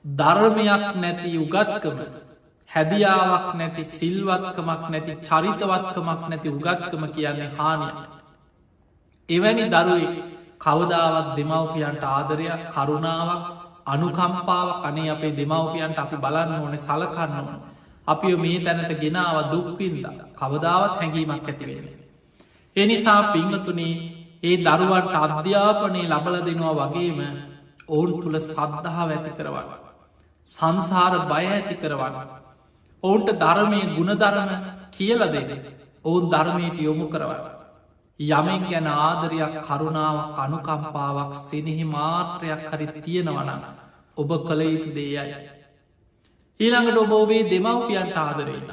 ධර්මයක් 0.04 0.84
නැති 0.96 1.36
උගත්කම 1.38 1.98
හැදියාවක් 2.70 3.46
නැති 3.54 3.82
සිල්වත්කමක් 3.90 4.82
නැති 4.88 5.12
චරිතවත්කමක් 5.22 6.22
නැති 6.28 6.48
උගත්කම 6.50 7.02
කියන්නේ 7.08 7.54
හානිය. 7.58 7.94
එවැනි 9.28 9.64
දරුවේ 9.68 10.39
කවදාවත් 10.60 11.28
දෙමවපියන්ට 11.36 12.04
ආදරයක් 12.06 12.62
කරුණාවක් 12.70 13.44
අනුකම්පාව 13.86 14.68
කනේ 14.82 15.10
අපේ 15.10 15.32
දෙමවපියන්ට 15.32 15.98
අපි 15.98 16.16
බලන්න 16.16 16.52
ඕන 16.56 16.74
සලකන්න 16.78 17.34
ඕන. 17.40 17.60
අපි 18.08 18.28
මේ 18.36 18.58
තැනට 18.60 18.92
ගෙනාව 18.98 19.36
දුක්වින්ද 19.50 20.04
කවදාවත් 20.34 20.94
හැඟීමක් 20.94 21.48
ඇතිවෙන. 21.48 21.86
එනිසා 22.76 23.20
පිංහතුනේ 23.32 23.94
ඒ 24.42 24.56
දරුවන්ට 24.58 25.14
අධ්‍යාපනය 25.18 26.00
ලබල 26.04 26.36
දෙනවා 26.40 26.74
වගේම 26.82 27.18
ඔවුන් 27.88 28.10
තුළ 28.20 28.36
සද්ධහාව 28.40 29.08
ඇති 29.08 29.30
කරවන්න. 29.30 29.70
සංසාර 30.48 31.14
බය 31.26 31.44
ඇති 31.48 31.74
කරවන්න. 31.76 32.16
ඔවුන්ට 33.02 33.30
ධර්මය 33.38 33.80
ගුණධරම 33.96 34.50
කියල 34.90 35.20
දෙන 35.28 35.50
ඔවුන් 36.04 36.24
ධර්මයට 36.28 36.78
යොමු 36.80 37.06
කරවන්න. 37.08 37.59
යමෙන් 38.20 38.62
ගැන 38.62 38.86
ආදරයක් 38.86 39.54
කරුණාව 39.62 40.16
අනුකම්පාවක් 40.36 41.32
සෙනෙහි 41.38 41.84
මාත්‍රයක් 41.86 42.62
හරි 42.70 42.86
තියෙනවනම් 42.98 43.62
ඔබ 44.16 44.30
කළ 44.38 44.60
යුතු 44.62 44.90
දේයයි. 44.92 45.36
ඊළඟට 46.60 46.98
ඔබ 46.98 47.12
ඔබේ 47.14 47.42
දෙමව්පියන්ට 47.44 48.16
ආදරෙන්න. 48.18 48.70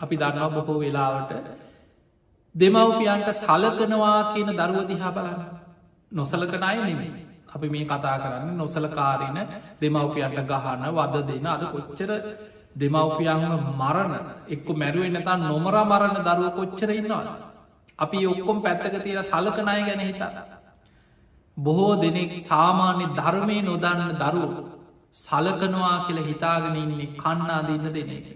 අපි 0.00 0.14
දන්නවා 0.16 0.50
බොහෝ 0.50 0.78
වෙලාවට 0.78 1.32
දෙමව්පියන්ට 2.54 3.28
සලකනවා 3.34 4.20
කියන 4.32 4.50
දරුව 4.52 4.86
දිහා 4.86 5.12
බලන්න 5.12 5.42
නොසලකන 6.12 6.62
අය 6.62 6.78
නෙමේ. 6.80 7.26
අපි 7.48 7.66
මේ 7.68 7.84
කතා 7.84 8.16
කරන්න 8.18 8.56
නොසලකාරන 8.56 9.38
දෙමව්පියන්ට 9.80 10.38
ගහන 10.44 10.82
වද 10.90 11.14
දෙන 11.24 11.46
අද 11.48 11.62
කොච්චර 11.72 12.10
දෙමව්පියන්ම 12.76 13.42
මරණ 13.74 14.14
එක්ක 14.48 14.68
මැරුවෙන්න්නතා 14.72 15.36
නොමර 15.42 15.76
මරණ 15.82 16.18
දරුව 16.20 16.54
කොච්චර 16.54 16.90
ඉන්නවා. 16.92 17.45
අපි 17.98 18.26
ඔක්කොම් 18.26 18.62
පැත්තක 18.62 19.02
තියෙන 19.02 19.24
සලකනය 19.24 19.76
ගැන 19.86 20.02
හිතා. 20.02 20.32
බොහෝ 21.56 21.92
දෙනෙක් 21.96 22.32
සාමාන්‍ය 22.40 23.04
ධර්මය 23.14 23.58
නොදන්න 23.62 24.18
දරුව 24.22 24.52
සලකනවා 25.14 25.96
කියල 26.06 26.18
හිතාගෙන 26.24 26.76
ඉන්නේ 26.76 27.12
කන්නා 27.14 27.60
දෙන්න 27.62 27.86
දෙන 27.88 28.10
එක. 28.10 28.26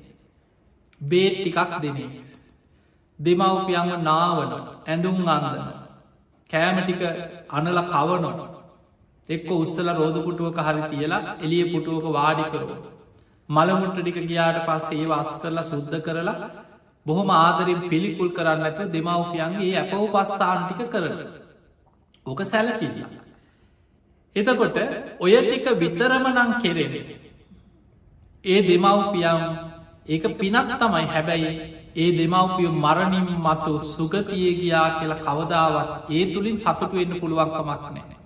බේත් 1.01 1.35
ටිකක් 1.37 1.73
දෙන 1.83 1.99
එක. 1.99 2.15
දෙමව්පියන්ව 3.19 3.93
නාවන 4.03 4.53
ඇඳුම් 4.87 5.19
අන්දන 5.29 5.61
කෑමටික 6.51 7.03
අනල 7.51 7.79
කවනොන 7.89 8.39
එක්ක 9.29 9.51
උස්සල 9.55 9.89
රෝධපුටුවක 9.93 10.59
හරි 10.61 10.83
තියලා 10.91 11.37
එලිය 11.39 11.65
පුටුවක 11.73 12.07
වාඩිකරුව. 12.11 12.71
මළමුට්ට 13.49 14.01
ටික 14.01 14.19
ගියාට 14.25 14.59
පස්සේ 14.67 15.03
ඒ 15.03 15.11
වස් 15.13 15.31
කරලා 15.43 15.65
සුද්ධ 15.65 15.97
කරලා 16.07 16.37
බොහොම 17.11 17.31
ආදරින් 17.33 17.81
පිළිකුල් 17.89 18.31
කරන්න 18.31 18.65
ඇත 18.65 18.81
දෙමව්පියන්ගේ 18.93 19.73
ඇපව් 19.77 20.03
පස්ථාන්ටික 20.15 20.87
කරන. 20.89 21.19
ඕක 22.27 22.41
සැලකිල්ල. 22.45 23.03
එතකොට 24.37 24.79
ඔය 25.19 25.35
ටික 25.39 25.67
විතරම 25.77 26.25
නං 26.29 26.51
කෙරෙන. 26.63 26.95
ඒ 28.45 28.61
දෙමව්පියම් 28.63 29.41
ඒක 30.09 30.25
පිනක් 30.39 30.71
තමයි 30.75 31.07
හැබැයි 31.07 31.51
ඒ 31.97 32.11
දෙමව්පිය 32.13 32.69
මරණින් 32.77 33.29
මතු 33.39 33.73
සුගතිය 33.87 34.51
ගියා 34.55 34.89
කියලා 34.99 35.25
කවදාවත් 35.27 35.91
ඒ 36.11 36.25
තුළින් 36.33 36.57
සතුට 36.57 36.93
වෙන්න 36.93 37.21
පුළුවන්කමක් 37.21 37.85
නෑ. 37.89 38.17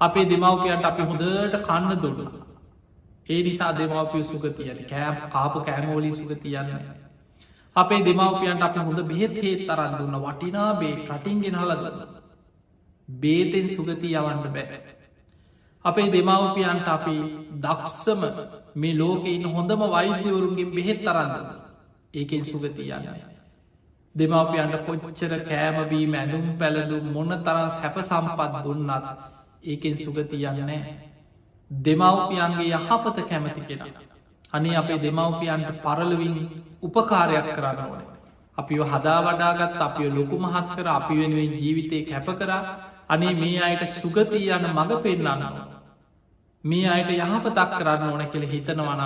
අපේ 0.00 0.26
දෙමව්පියන්ට 0.26 0.84
අපි 0.84 1.02
හොඳට 1.02 1.56
කන්න 1.62 2.02
දුන්න. 2.02 2.20
ඒ 3.26 3.40
නිසා 3.42 3.72
දෙමව්පිය 3.72 4.24
සුගතිය 4.24 4.68
ඇති 4.70 4.84
කෑම් 4.84 5.16
කාපු 5.32 5.58
කෑමෝලි 5.60 6.12
සුගතියන්නේ. 6.12 7.03
අපේ 7.76 8.02
දෙමවපියන්ට 8.02 8.62
අප 8.62 8.76
හොඳ 8.78 9.00
බෙහෙත් 9.02 9.34
හේත් 9.36 9.66
තරන් 9.68 9.92
දුන්න 9.98 10.16
වටිනා 10.24 10.70
බේ 10.74 10.94
රටින්ගෙන 11.08 11.56
හලද 11.56 11.84
බේතෙන් 13.08 13.66
සුගති 13.68 14.08
යවන්න 14.12 14.40
බෑ. 14.46 14.78
අපේ 15.84 16.08
දෙමවපියන්ට 16.08 16.88
අපි 16.88 17.16
දක්සම 17.56 18.22
මේ 18.76 18.94
ලෝක 18.94 19.26
ඉන්න 19.26 19.44
හොඳම 19.46 19.82
වෛද්‍යවරුන්ගේ 19.88 20.72
බෙහෙත් 20.72 21.00
තරන්න 21.00 21.46
ඒකෙන් 22.14 22.44
සුගති 22.44 22.90
යන්න. 22.90 23.08
දෙමවපියන්ට 24.14 24.74
කොච්චර 24.86 25.32
කෑමබී 25.42 26.06
මැඳුම් 26.06 26.46
පැළඳු 26.58 26.96
මොන්න 27.08 27.32
තරන් 27.40 27.70
සැප 27.70 27.96
සම්පත් 28.00 28.64
දුන්නත් 28.64 28.92
ඒකෙන් 29.64 29.96
සුගති 29.96 30.36
යන්නෑ. 30.44 30.80
දෙමවපියන්ගේ 31.70 32.70
යහපත 32.70 33.16
කැමති 33.28 33.62
කෙන. 33.68 34.13
අනේ 34.54 34.76
අපේ 34.76 34.98
දෙමවපියන්ට 34.98 35.70
පරලවින් 35.84 36.34
උපකාරයක් 36.82 37.46
කරන්න 37.50 37.80
ඕන. 37.84 38.02
අපිව 38.58 38.80
හදා 38.92 39.20
වඩාගත් 39.26 39.80
අපිය 39.80 40.08
ලොකු 40.10 40.36
මහත් 40.38 40.68
කර 40.76 40.88
අපි 40.90 41.14
වෙනුවෙන් 41.20 41.54
ජීවිතය 41.62 41.98
කැප 42.08 42.28
කරා 42.40 42.62
අනේ 43.08 43.34
මේ 43.34 43.60
අයට 43.60 43.82
සුගතිය 43.92 44.50
යන 44.50 44.66
මඟ 44.68 45.02
පෙන්න්නනවා. 45.04 45.64
මේ 46.64 46.86
අයට 46.88 47.10
යහපතක් 47.16 47.70
කරන්න 47.78 48.10
ඕන 48.10 48.24
කෙළ 48.32 48.46
හිතනවනන් 48.52 49.02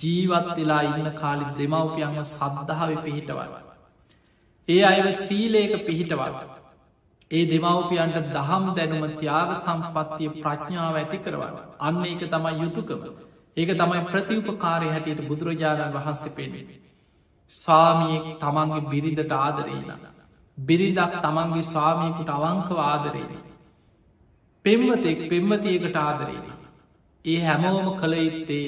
ජීවත් 0.00 0.48
වෙලා 0.56 0.82
ඉන්න 0.90 1.10
කාලි 1.20 1.44
දෙමවපියන්ව 1.58 2.22
සද්ධාව 2.26 2.90
පිහිටවල්. 3.04 3.52
ඒ 4.68 4.82
අයව 4.84 5.06
සීලේක 5.16 5.74
පිහිටවල්. 5.86 6.34
ඒ 7.30 7.44
දෙමවපියන්ට 7.50 8.16
දහම් 8.36 8.64
දැනුම 8.76 9.04
ත්‍යාග 9.18 9.50
සම්පත්තිය 9.56 10.32
ප්‍රඥාව 10.38 10.96
ඇති 10.96 11.18
කරවන්න. 11.18 11.56
අන්න 11.80 12.04
ඒක 12.04 12.24
තමයි 12.32 12.54
යුතුකම. 12.62 13.02
ඒක 13.56 13.70
තමයි 13.74 14.00
ප්‍රතිඋපකාරය 14.06 14.88
හැටියට 14.88 15.28
බුදුරජාණන් 15.28 15.94
වහන්සේ 15.94 16.32
පෙනෙන. 16.32 16.68
ස්වාමියෙක් 17.52 18.26
තමන්ගේ 18.38 18.82
බිරිඳට 18.84 19.32
ආදරේන. 19.34 19.90
බිරිඳක් 20.58 21.14
තමන්ගේ 21.18 21.62
ස්වාමියකුට 21.64 22.30
අවංකව 22.30 22.78
ආදරේන. 22.82 23.32
පෙම්වතෙක් 24.64 25.20
පෙම්වතියකට 25.28 25.96
ආදරේන. 25.98 26.46
ඒ 27.24 27.40
හැමෝම 27.40 27.86
කළ 27.96 28.14
යුත්තේ 28.18 28.66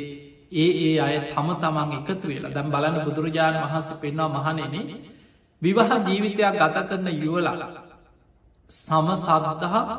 ඒ 0.55 0.69
ඒ 0.83 1.01
අය 1.01 1.17
තම 1.29 1.49
තමන් 1.57 1.91
එකතු 1.95 2.27
වෙලා 2.27 2.53
දැම් 2.53 2.69
බලන්න 2.71 3.05
බුදුරජාණන් 3.05 3.63
වහන්ස 3.63 3.89
පෙන්වා 3.97 4.29
මහනෙන 4.31 4.75
විවාහ 5.63 5.91
ජීවිතයක් 6.03 6.55
ගත 6.55 6.77
කරන 6.89 7.09
යුවලලා 7.17 7.71
සම 8.71 9.09
සදදහා 9.17 9.97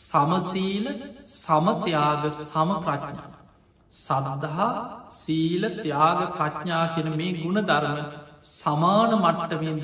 සමසීල 0.00 0.86
සමත්‍යයාග 1.34 2.22
සම 2.32 2.70
ප්‍රඥා 2.80 3.33
සදදහා 3.94 4.70
සීල 5.12 5.62
ත්‍යාග 5.76 6.20
ප්‍රඥා 6.32 6.86
කෙන 6.94 7.10
මේ 7.14 7.34
ගුණ 7.34 7.60
ධර්ම 7.62 8.00
සමාන 8.52 9.12
මට්ටමෙන් 9.18 9.78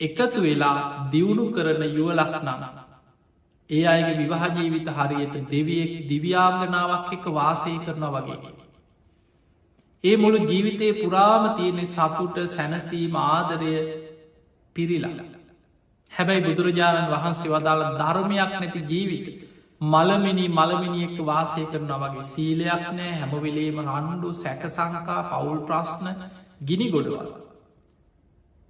එකතු 0.00 0.40
වෙලා 0.40 0.78
දියුණු 1.10 1.44
කරන 1.50 1.82
යුවලක් 1.90 2.34
නම 2.40 2.64
ඒ 3.70 3.84
අයගේ 3.86 4.18
විවාහජීවිත 4.18 4.88
හරියට 4.90 5.36
දෙවියෙක් 5.48 5.92
දිව්‍යාංගනාවක් 6.08 7.12
එක 7.12 7.24
වාසය 7.30 7.76
කරන 7.80 8.04
වගේ. 8.08 8.52
ඒ 10.04 10.16
මුළු 10.16 10.38
ජීවිතයේ 10.42 10.98
පුරාම 11.00 11.44
තියෙනෙ 11.56 11.84
සතුට 11.86 12.36
සැනසීම 12.48 13.16
ආදරය 13.16 13.72
පිරිලල. 14.76 15.06
හැබැයි 16.12 16.44
බුදුරජාණන් 16.44 17.12
වහන්සේ 17.12 17.50
වදාළ 17.50 17.84
ධර්මයක් 17.94 18.52
නැති 18.54 18.80
ජීවිත. 18.84 19.26
මළමිනි 19.84 20.44
මළමිනිියෙක් 20.50 21.16
වාසය 21.22 21.64
කරන 21.66 21.92
වගේ 22.02 22.24
සීලයක් 22.24 22.84
නෑ 22.92 23.12
හැමවෙලේම 23.14 23.78
රණ්ඩු 23.84 24.28
සැකසංකා 24.34 25.20
පවුල් 25.30 25.60
ප්‍රශ්න 25.62 26.06
ගිනි 26.62 26.86
ගොඩුවල්. 26.90 27.30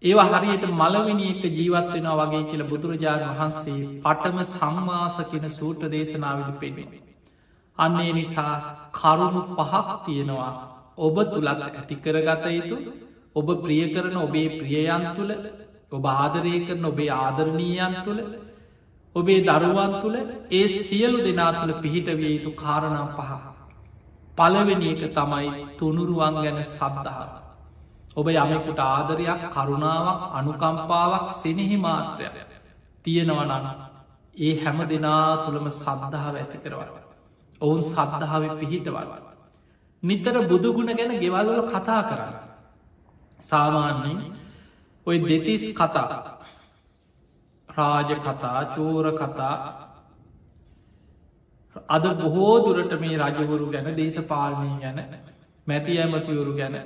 ඒවා 0.03 0.29
හරියට 0.35 0.65
මළවිනි 0.73 1.27
එක 1.31 1.43
ජීවත් 1.53 1.91
වෙනවා 1.93 2.17
වගේ 2.23 2.45
කියල 2.45 2.63
බුදුරජාණන් 2.65 3.33
වහන්සේ 3.33 3.81
පටම 4.03 4.39
සංවාස 4.47 5.17
කියන 5.25 5.47
සූට්‍ර 5.51 5.91
දේශනාවිද 5.91 6.55
පෙනෙන. 6.57 6.93
අන්නේ 7.79 8.13
නිසා 8.13 8.55
කරුණු 8.93 9.43
පහක් 9.53 9.89
තියෙනවා 10.05 10.53
ඔබ 10.99 11.17
තුළත් 11.27 11.63
ඇති 11.63 11.97
කරගත 11.97 12.45
යුතු 12.53 12.77
ඔබ 13.37 13.49
ප්‍රිය 13.59 13.85
කරන 13.91 14.17
ඔබේ 14.19 14.49
ප්‍රියයන් 14.53 15.05
තුළ 15.17 15.33
ඔබ 15.93 16.05
ආදරය 16.13 16.55
කරන 16.67 16.85
ඔබේ 16.85 17.11
ආදරණීයන් 17.13 17.95
තුළ 18.05 18.21
ඔබේ 19.15 19.41
දරුවන් 19.43 19.93
තුළ 20.03 20.17
ඒ 20.51 20.67
සියලු 20.69 21.19
දෙනා 21.19 21.53
තුළ 21.53 21.73
පිහිටවිය 21.75 22.31
යුතු 22.37 22.51
කාරණා 22.53 23.07
පහ. 23.11 23.31
පලවෙනි 24.39 24.89
එක 24.93 25.03
තමයි 25.13 25.49
තුනුරුවන් 25.79 26.35
ගැන 26.37 26.59
සද්ධාව. 26.67 27.31
ඔබ 28.17 28.27
යමෙකුට 28.33 28.81
ආදරයක් 28.87 29.43
කරුණාවක් 29.49 30.21
අනුකම්පාවක් 30.33 31.27
සෙනෙහි 31.33 31.77
මාත්‍රයක් 31.77 32.37
තියෙනවනන 33.05 33.67
ඒ 34.37 34.53
හැම 34.61 34.79
දෙනා 34.85 35.31
තුළම 35.45 35.67
සද්ධාව 35.73 36.35
ඇති 36.35 36.59
කරවල. 36.59 36.91
ඔවුන් 37.61 37.83
සද්ධාව 37.85 38.43
පිහිටවල. 38.61 39.11
නිතර 40.03 40.37
බුදුගුණ 40.45 40.91
ගැන 40.93 41.13
ගෙවල්වල 41.23 41.63
කතා 41.69 42.03
කරන්න. 42.03 42.35
සාමාන්‍යෙන් 43.41 44.19
ඔය 45.07 45.17
දෙතිස් 45.21 45.65
කතා 45.73 46.34
රාජ 47.77 48.11
කතා 48.19 48.61
චෝර 48.75 49.07
කතා 49.13 49.55
අද 51.89 52.05
බොහෝ 52.17 52.53
දුරට 52.67 52.95
මේ 53.01 53.17
රජවරු 53.19 53.67
ගැන 53.69 53.89
දේශපාලනය 53.97 54.69
ගැන 54.81 55.01
මැති 55.67 55.99
ඇමතිවරු 55.99 56.53
ගැන 56.55 56.77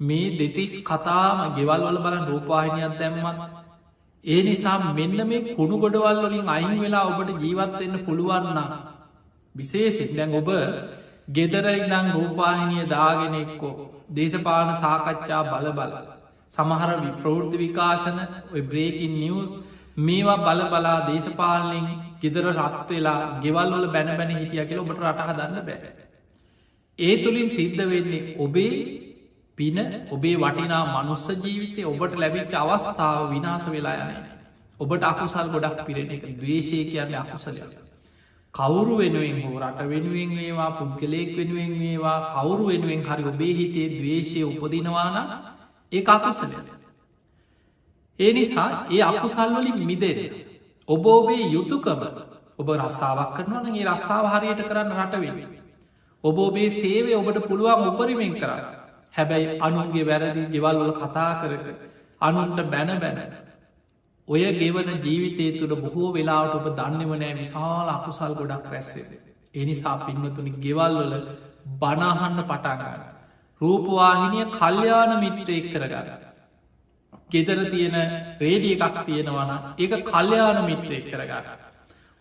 මේ 0.00 0.36
දෙතිස් 0.38 0.74
කතාම 0.82 1.38
ගෙවල් 1.56 1.80
වල 1.82 1.98
බලන් 1.98 2.24
රූපාහිනියක් 2.26 2.94
දැම්මත් 2.98 3.40
ඒ 4.24 4.42
නිසා 4.42 4.78
මෙන්න 4.92 5.20
මේ 5.26 5.54
කුණු 5.54 5.76
ගොඩවල් 5.78 6.18
වලින් 6.24 6.48
අයින් 6.48 6.80
වෙලා 6.80 7.04
ඔබට 7.06 7.30
ජීවත්වෙන්න 7.40 8.04
පුළුවන්න 8.04 8.58
විශේෂෙස් 9.54 10.12
දැන් 10.12 10.34
ඔබ 10.34 10.50
ගෙදර 11.30 11.66
ඉදං 11.72 12.06
රූපාහිනිය 12.12 12.84
දාගෙනෙක්කෝ 12.86 13.74
දේශපාන 14.10 14.70
සාකච්ඡා 14.76 15.42
බල 15.46 15.68
බල. 15.72 15.92
සමහර 16.52 16.90
විප්‍රෘෘති 16.98 17.56
විකාශන 17.58 18.18
බ්‍රේකින් 18.64 19.12
නිියස් 19.14 19.52
මේවා 19.98 20.38
බල 20.38 20.60
බලා 20.68 20.98
දේශපාලනින් 21.06 21.88
ගෙදර 22.20 22.46
රත් 22.52 22.88
වෙලා 22.88 23.18
ගෙවල් 23.40 23.72
වල 23.72 23.86
බැන 23.88 24.10
බැන 24.12 24.30
හිටිය 24.32 24.64
කියල 24.64 24.80
ඔබට 24.80 25.02
රටහ 25.02 25.34
දන්න 25.34 25.66
බෑ. 25.66 25.92
ඒ 26.98 27.14
තුළින් 27.18 27.48
සිද්ධ 27.48 27.84
වෙන්නේ 27.86 28.34
ඔබේ 28.38 28.72
පින 29.58 29.78
ඔබේ 30.08 30.36
වටිනා 30.36 30.84
මනුස්ස 30.94 31.26
ජීවිතය 31.36 31.82
ඔබට 31.84 32.14
ලැබිච්ච 32.16 32.54
අවස්ථාව 32.56 33.18
විනාස 33.30 33.64
වෙලා 33.68 33.96
යන 34.04 34.24
ඔබට 34.80 35.02
අකුසල් 35.04 35.48
ගොඩක් 35.48 35.84
පිරෙන 35.86 36.10
එක 36.10 36.24
දවේශය 36.36 36.78
කියන්න 36.86 37.14
අකුසලය 37.16 37.62
කවුරු 38.54 38.94
වෙනුවෙන් 38.96 39.38
හෝ 39.42 39.58
රට 39.60 39.80
වෙනුවෙන් 39.86 40.30
වේවා 40.32 40.70
පුද්ගලයෙක් 40.72 41.30
වෙනුවෙන් 41.34 41.72
වේවා 41.76 42.18
කවුරු 42.28 42.64
වෙනුවෙන් 42.66 43.02
හරි 43.04 43.24
ඔබේ 43.24 43.54
හිතේ 43.54 43.88
දවේශය 43.92 44.40
උපදිනවාන 44.44 45.16
ඒ 45.92 46.02
අකුසල 46.08 46.52
ඒ 48.18 48.32
නිසා 48.32 48.70
ඒ 48.88 49.02
අකුසල්වලින් 49.02 49.78
මිදෙන 49.84 50.18
ඔබ 50.88 51.06
ඔබේ 51.08 51.44
යුතුකම 51.48 52.02
ඔබ 52.58 52.68
රස්සාාවක් 52.76 53.30
කරනවනගේ 53.36 53.86
රස්සාාව 53.86 54.26
හරියට 54.34 54.62
කරන්න 54.64 54.92
රටවෙන 54.96 55.36
ඔබ 56.24 56.38
ඔබේ 56.38 56.70
සේවය 56.72 57.12
ඔබට 57.14 57.38
පුළුවන් 57.42 57.88
උපරිමෙන් 57.88 58.34
කරන්න. 58.34 58.64
හැබැයි 59.14 59.58
අනුන්ගේ 59.60 60.04
වැරදි 60.04 60.42
ගෙවල්වල 60.48 60.92
කතා 60.94 61.32
කරක 61.40 61.66
අනුන්ට 62.20 62.60
බැන 62.66 62.90
බැන. 62.98 63.18
ඔය 64.28 64.42
ගෙවන 64.54 64.88
ජීවිතය 64.98 65.46
තුළ 65.54 65.74
බොහෝ 65.76 66.12
වෙලාවට 66.12 66.56
ඔබ 66.56 66.66
දන්නවනෑ 66.74 67.34
විශාල 67.34 67.88
අකුසල් 67.90 68.34
ගොඩක් 68.34 68.66
රැස්සේ 68.68 69.20
එනිසා 69.54 69.96
පින්වතුනි 70.00 70.52
ගෙවල්වල 70.58 71.14
බනාහන්න 71.76 72.40
පටාගන්න 72.44 73.04
රූපවාහිනිය 73.60 74.46
කල්්‍යාන 74.52 75.12
මිත්‍රයෙක් 75.20 75.66
කරගන්න. 75.72 76.10
ගෙදර 77.30 77.60
තියෙන 77.66 77.96
රේඩිය 78.38 78.76
එකක් 78.78 78.96
තියෙනවන 79.04 79.50
ඒක 79.78 79.92
කල්්‍යාන 80.04 80.58
මිත්‍රයෙක් 80.64 81.04
කරගන්න 81.06 81.46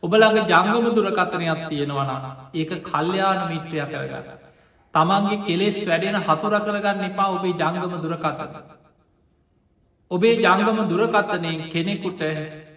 ඔබලගේ 0.04 0.44
ජංගම 0.46 0.88
දුරකතනයක් 0.96 1.62
තියෙනවන 1.70 2.12
ඒක 2.54 2.72
කල්්‍යාන 2.84 3.42
මිත්‍රය 3.48 3.80
කරගන්න 3.86 4.48
තමන්ගේ 4.94 5.44
කෙලෙස් 5.44 5.78
වැඩෙන 5.84 6.18
හතුර 6.22 6.54
කරගන්න 6.60 7.06
එපා 7.06 7.30
ඔබේ 7.30 7.54
ජංගම 7.54 7.94
දුරකතත. 7.98 8.42
ඔබේ 10.12 10.36
ජංගම 10.38 10.80
දුරකත්තනයෙන් 10.86 11.62
කෙනෙකුට 11.70 12.22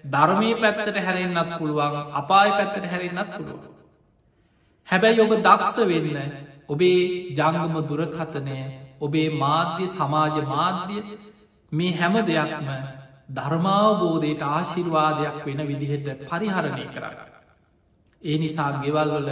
ධර්මී 0.06 0.54
පැත්තට 0.56 0.96
හැරෙන්න්නත් 0.98 1.50
පුළුවන් 1.58 1.96
අපාය 2.12 2.50
පැත්තට 2.50 2.86
හැරෙන්න්නත් 2.86 3.30
පුළුව. 3.36 3.60
හැබැයි 4.88 5.20
ඔබ 5.20 5.32
දක්ෂ 5.38 5.76
වෙන්න 5.88 6.32
ඔබේ 6.68 7.00
ජංගම 7.32 7.74
දුරකතනය 7.84 8.58
ඔබේ 9.00 9.28
මාධ්‍ය 9.36 9.86
සමාජ 9.88 10.36
මාධ්‍ය 10.46 10.98
මේ 11.72 11.92
හැම 11.92 12.14
දෙයක්ම 12.24 12.68
ධර්මාවබෝධයට 13.30 14.42
ආශිර්වාදයක් 14.44 15.36
වෙන 15.46 15.60
විදිහට 15.68 16.08
පරිහරණය 16.22 16.84
කරන්න. 16.86 17.16
ඒ 18.22 18.38
නිසා 18.38 18.70
ගෙවල්වල 18.78 19.28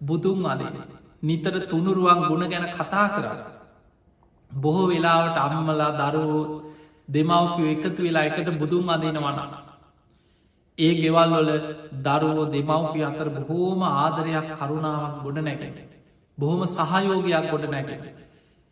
බුදුන් 0.00 0.46
අදන. 0.46 0.76
නිතර 1.22 1.54
තුනුරුවන් 1.66 2.20
ගුණ 2.22 2.44
ගැන 2.46 2.66
කතා 2.70 3.08
කරන්න. 3.10 3.38
බොහෝ 4.50 4.88
වෙලාවට 4.88 5.36
අම්මලා 5.38 5.92
දරුවෝ 6.02 6.62
දෙමවපිය 7.08 7.68
එකතු 7.74 8.00
වෙලා 8.02 8.24
එකට 8.24 8.48
බුදුන් 8.54 8.88
අදනවන. 8.88 9.38
ඒ 10.78 10.92
ගෙවල්වල 10.94 11.50
දරුවෝ 12.02 12.50
දෙමවපිය 12.50 13.04
අතර 13.04 13.28
බොහෝම 13.30 13.82
ආදරයක් 13.84 14.48
කරුණාවක් 14.52 15.22
ගොඩ 15.24 15.38
නැගෙන. 15.40 15.74
බොහොම 16.38 16.62
සහයෝගයක් 16.68 17.50
ගොඩ 17.50 17.64
නැගෙන. 17.68 18.23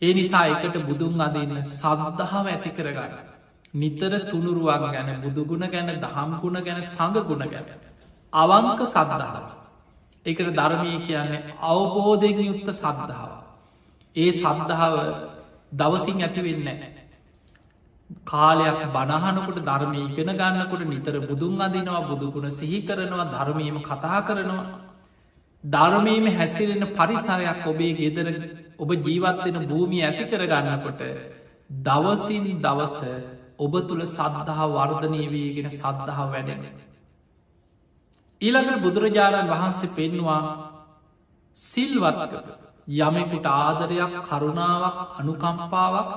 ඒ 0.03 0.12
නිසා 0.12 0.47
එකට 0.49 0.77
බුදුන් 0.83 1.21
අදන්න 1.21 1.59
සබද්ධාව 1.71 2.47
ඇති 2.47 2.71
කරගන්න. 2.71 3.12
නිතර 3.75 4.12
තුනුරුවන් 4.25 4.85
ගැන 4.88 5.11
බුදුගුණ 5.21 5.67
ගැන 5.69 5.91
දහම්ගුණ 5.99 6.59
ගැන 6.61 6.81
සඟගුණ 6.85 7.45
ගැන. 7.47 7.67
අවංක 8.33 8.81
සද්ධාව. 8.87 9.45
එකට 10.27 10.49
ධර්මය 10.53 10.93
කියන්නේ 11.01 11.43
අවබෝධයෙන් 11.65 12.41
යුත්ත 12.41 12.69
සද්ධාව. 12.73 13.31
ඒ 14.17 14.31
සද්ධාව 14.33 14.95
දවසින් 15.73 16.19
ඇති 16.21 16.41
වෙන්න. 16.43 16.83
කාලයක් 18.25 18.81
බණහනකොට 18.91 19.59
ධර්මය 19.62 20.01
ඉගෙන 20.09 20.33
ගන්නකොට 20.35 20.83
නිතර 20.85 21.15
බුදුන් 21.23 21.61
අදිනවා 21.61 22.03
බුදුගුණ 22.05 22.51
සිහි 22.53 22.79
කරනවා 22.83 23.29
ධර්මයම 23.29 23.77
කතා 23.83 24.21
කරනවා. 24.23 24.67
ධර්මයම 25.65 26.27
හැසිරෙන 26.33 26.85
පරිසරයක් 26.91 27.67
ඔබේ 27.67 27.95
ගෙදර 27.95 28.29
ඔබ 28.83 28.90
ජීවත්වෙන 28.99 29.57
භූමිය 29.68 30.03
ඇති 30.03 30.25
කරගන්නකොට 30.27 31.03
දවසින් 31.81 32.47
දවස 32.61 32.97
ඔබ 33.59 33.75
තුළ 33.88 34.05
සද්ධහා 34.07 34.68
වර්ධනය 34.71 35.23
වීගෙන 35.29 35.68
සද්ධහා 35.71 36.27
වැඩෙන. 36.33 36.62
ඊළඟට 38.40 38.83
බුදුරජාණන් 38.85 39.53
වහන්සේ 39.53 39.95
පෙන්වා 39.97 40.42
සිල්වත්ක 41.57 42.35
යමෙකුට 43.01 43.47
ආදරයක් 43.49 44.14
කරුණාවක් 44.23 44.99
අනුකම්පාවක් 45.21 46.11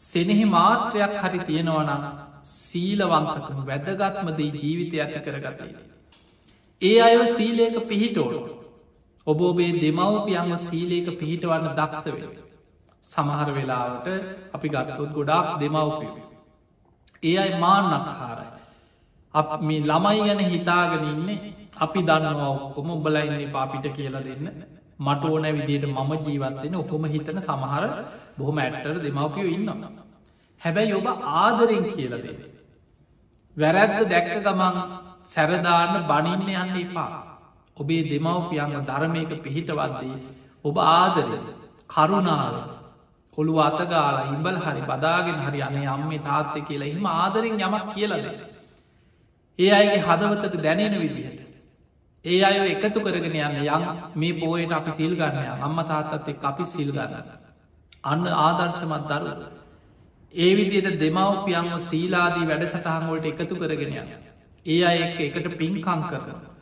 සෙනෙහි 0.00 0.44
මාත්‍රයක් 0.46 1.14
හරි 1.22 1.40
තියෙනවනම් 1.40 2.04
සීලවන්තකම 2.44 3.58
වැදගත්මදී 3.66 4.50
ජීවිතය 4.54 4.96
ඇති 4.98 5.20
කරගතයි. 5.20 5.74
ඒ 6.82 7.00
අය 7.00 7.26
සීලේක 7.28 7.76
පිහිටෝලෝ 7.88 8.57
ඔබ 9.30 9.40
ඔබේ 9.42 9.72
දෙමවපියන්ව 9.82 10.52
සීලේක 10.58 11.08
පිහිටවන්න 11.20 11.74
දක්ෂවෙන. 11.78 12.36
සමහර 13.04 13.48
වෙලාවට 13.56 14.06
අපි 14.56 14.68
ගත්තොත් 14.74 15.10
ගොඩාක් 15.16 15.46
දෙමවපිය. 15.60 16.10
ඒ 17.22 17.36
අයි 17.36 17.60
මාන්නක් 17.60 18.06
කාරයි. 18.18 18.48
අප 19.34 19.48
මේ 19.60 19.80
ළමයි 19.82 20.20
ගැන 20.26 20.40
හිතාගෙන 20.52 21.04
ඉන්නේ 21.12 21.38
අපි 21.76 22.00
දන්නවා 22.02 22.50
ඔක්කොම 22.56 22.90
උඹලයින්නේ 22.90 23.52
පාපිට 23.54 23.86
කියලා 23.96 24.26
දෙන්න 24.26 24.46
මට 24.98 25.22
ඕන 25.24 25.46
විදියට 25.56 25.86
මම 25.88 26.12
ජීවත්වෙන 26.26 26.74
ඔහොම 26.74 27.04
හිතන 27.14 27.38
සමහර 27.40 27.84
බොහොම 28.38 28.58
ඇට්ටර 28.58 28.96
දෙමවපියෝ 29.04 29.54
ඉන්නවා. 29.56 29.90
හැබැයි 30.60 30.92
ඔබ 31.00 31.08
ආදරෙන් 31.38 31.84
කියලද. 31.92 32.26
වැරැද්ද 33.56 33.98
දැක්ක 34.12 34.34
ගමන් 34.46 34.76
සැරදාන්න 35.24 35.94
බනින්න 36.10 36.48
යන්න 36.54 36.78
එපා. 36.82 37.27
ඔබේ 37.78 38.02
දෙමවපියන්ග 38.04 38.74
ධර්මයක 38.82 39.32
පිහිටවද්දී. 39.44 40.18
ඔබ 40.64 40.76
ආදර 40.78 41.28
කරුණාව 41.88 42.54
ඔළු 43.38 43.54
අතගාලා 43.60 44.28
ඉම්බල් 44.28 44.56
හරි 44.58 44.82
බදාගෙන 44.82 45.38
හරි 45.40 45.60
අනේ 45.62 45.86
අම්මේ 45.86 46.20
තාත්ත 46.20 46.54
කියලා 46.60 46.88
එහිම 46.88 47.06
ආදරෙන් 47.14 47.54
යමක් 47.58 47.84
කියලද. 47.94 48.24
ඒ 49.58 49.70
අයගේ 49.72 50.00
හදවතට 50.00 50.62
දැනෙන 50.64 50.96
විදිහට. 51.00 51.40
ඒ 52.24 52.40
අය 52.42 52.56
එකතු 52.66 53.00
කරගෙන 53.00 53.36
යන්න 53.36 53.60
යම් 53.66 53.84
මේ 54.14 54.34
පෝයට 54.34 54.72
අපි 54.72 54.90
සිල් 54.90 55.14
ගන්නය 55.14 55.46
අම්ම 55.60 55.78
තාත්තත් 55.84 56.28
එක් 56.28 56.44
අපි 56.44 56.64
සිල් 56.66 56.90
ගන්න. 56.90 57.30
අන්න 58.04 58.26
ආදර්ශමත් 58.38 59.08
දරු. 59.10 59.32
ඒ 60.34 60.50
විදියට 60.56 61.00
දෙමවපියන්ව 61.00 61.78
සීලාදී 61.80 62.48
වැඩසටහන්වලට 62.50 63.26
එකතු 63.32 63.54
කරගෙන 63.56 63.92
යන්න. 63.94 64.10
ඒ 64.66 64.80
අය 64.84 64.98
එක් 65.00 65.20
එකට 65.28 65.58
පින්කං 65.58 66.02
කරන. 66.10 66.57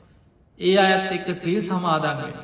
ඒ 0.60 0.76
අයත් 0.78 1.12
එක්ක 1.12 1.28
සිල් 1.34 1.60
සමාධන් 1.62 2.18
වෙන. 2.18 2.34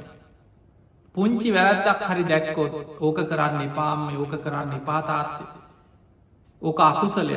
පුංචි 1.15 1.51
වැරැද්දක් 1.51 2.03
හරි 2.05 2.25
දැක්කොත් 2.25 2.73
ඕක 3.01 3.19
කරන්න 3.25 3.61
එපාම 3.63 4.01
ඕක 4.17 4.35
කරන්න 4.37 4.73
එපාතාත්තේ. 4.75 5.51
ඕක 6.63 6.81
අකුසලය 6.83 7.37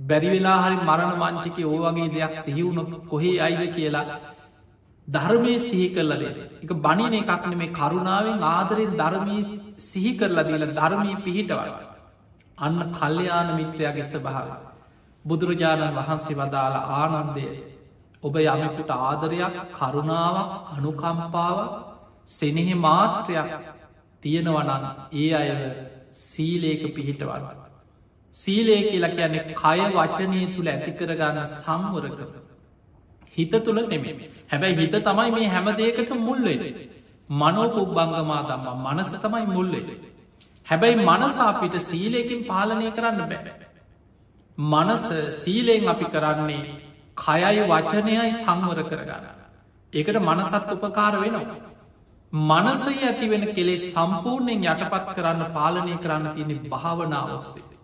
බැරිවෙලා 0.00 0.58
හරි 0.62 0.76
මරණ 0.78 1.14
මංචික 1.18 1.58
ඕ 1.64 1.78
වගේ 1.84 2.08
දෙයක් 2.10 2.34
සිහිවුණොත් 2.36 2.90
කොහේ 3.10 3.36
අයිද 3.40 3.62
කියලා 3.74 4.06
ධර්මය 5.08 5.54
සිහි 5.60 5.86
කරලද 5.94 6.22
එක 6.62 6.70
බනින 6.78 7.14
එකක්න 7.14 7.52
මේ 7.54 7.72
කරුණාවෙන් 7.72 8.42
ආදරෙන් 8.44 8.92
ධර්මී 8.94 9.42
සිහි 9.80 10.12
කරලා 10.18 10.44
දීල 10.44 10.64
ධර්මී 10.72 11.16
පිහිටවයි. 11.24 11.72
අන්න 12.58 12.80
කල්්‍යයාන 12.92 13.48
මිත්‍රයාගේ 13.56 14.06
ස්භාව. 14.06 14.48
බුදුරජාණන් 15.24 15.96
වහන්සේ 15.98 16.36
වදාළ 16.36 16.76
ආනන්දය 16.94 17.46
ඔබ 18.26 18.36
යමකුට 18.42 18.90
ආදරයක් 18.92 19.54
කරුණාවක් 19.72 20.50
අනුකම්පාව 20.74 21.58
සෙනෙහෙ 22.28 22.74
මාත්‍රයක් 22.76 23.50
තියෙනවනන් 24.22 24.84
ඒ 25.14 25.28
අය 25.34 25.50
සීලේක 26.22 26.82
පිහිටවන්න. 26.94 27.44
සීලේ 28.34 28.80
කියලා 28.84 29.10
කියන්නේ 29.10 29.44
කය 29.54 29.78
වචනය 29.94 30.40
තුළ 30.54 30.68
ඇතිකරගන්න 30.68 31.38
සංවරක 31.52 32.20
හිත 33.36 33.54
තුළ 33.64 33.80
නෙමේ 33.84 34.14
හැබැයි 34.50 34.76
හිත 34.80 34.96
තමයි 35.00 35.30
මේ 35.30 35.48
හැමදේකට 35.48 36.12
මුල්ලෙන 36.18 36.60
මනෝපුබ්බංගමා 37.30 38.42
දම්ම 38.48 38.84
මනස 38.86 39.10
තමයි 39.24 39.46
මුල්ලෙ 39.48 39.80
හැබැයි 40.66 40.96
මනසාපිට 41.02 41.76
සීලයකින් 41.82 42.42
පාලනය 42.44 42.90
කරන්න 42.90 43.22
බැ. 43.30 43.54
මනස 44.58 45.06
සීලයෙන් 45.40 45.88
අපි 45.88 46.06
කරන්නේ 46.06 46.62
කයයි 47.16 47.62
වචනයයි 47.66 48.32
සංවර 48.34 48.82
කරගන්න 48.84 49.24
ඒකට 49.92 50.20
මනසත් 50.22 50.68
උපකාර 50.74 51.14
වෙනවා 51.18 51.62
මනසයි 52.32 52.98
ඇතිවෙන 53.04 53.44
කෙලේ 53.52 53.78
සම්පූර්ණයෙන් 53.84 54.64
යටපත් 54.66 55.08
කරන්න 55.14 55.42
පාලනය 55.52 55.96
කරන්න 55.98 56.30
තියෙන 56.34 56.70
භාවනාව 56.70 57.32
ඔස්සේ 57.32 57.76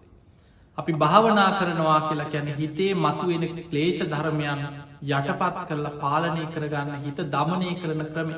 අපි 0.78 0.92
භාවනා 0.94 1.50
කරනවා 1.52 2.00
කියලා 2.02 2.30
ගැන 2.30 2.48
හිතේ 2.56 2.94
මතුවෙන 2.96 3.44
ක්ලේෂ 3.64 4.00
ධර්මයන් 4.06 4.62
යටපත් 5.10 5.58
කරලා 5.68 5.98
පාලනය 5.98 6.44
කරගන්න 6.48 7.04
හිත 7.04 7.18
දමනය 7.28 7.70
කරන 7.76 8.02
ක්‍රම. 8.06 8.30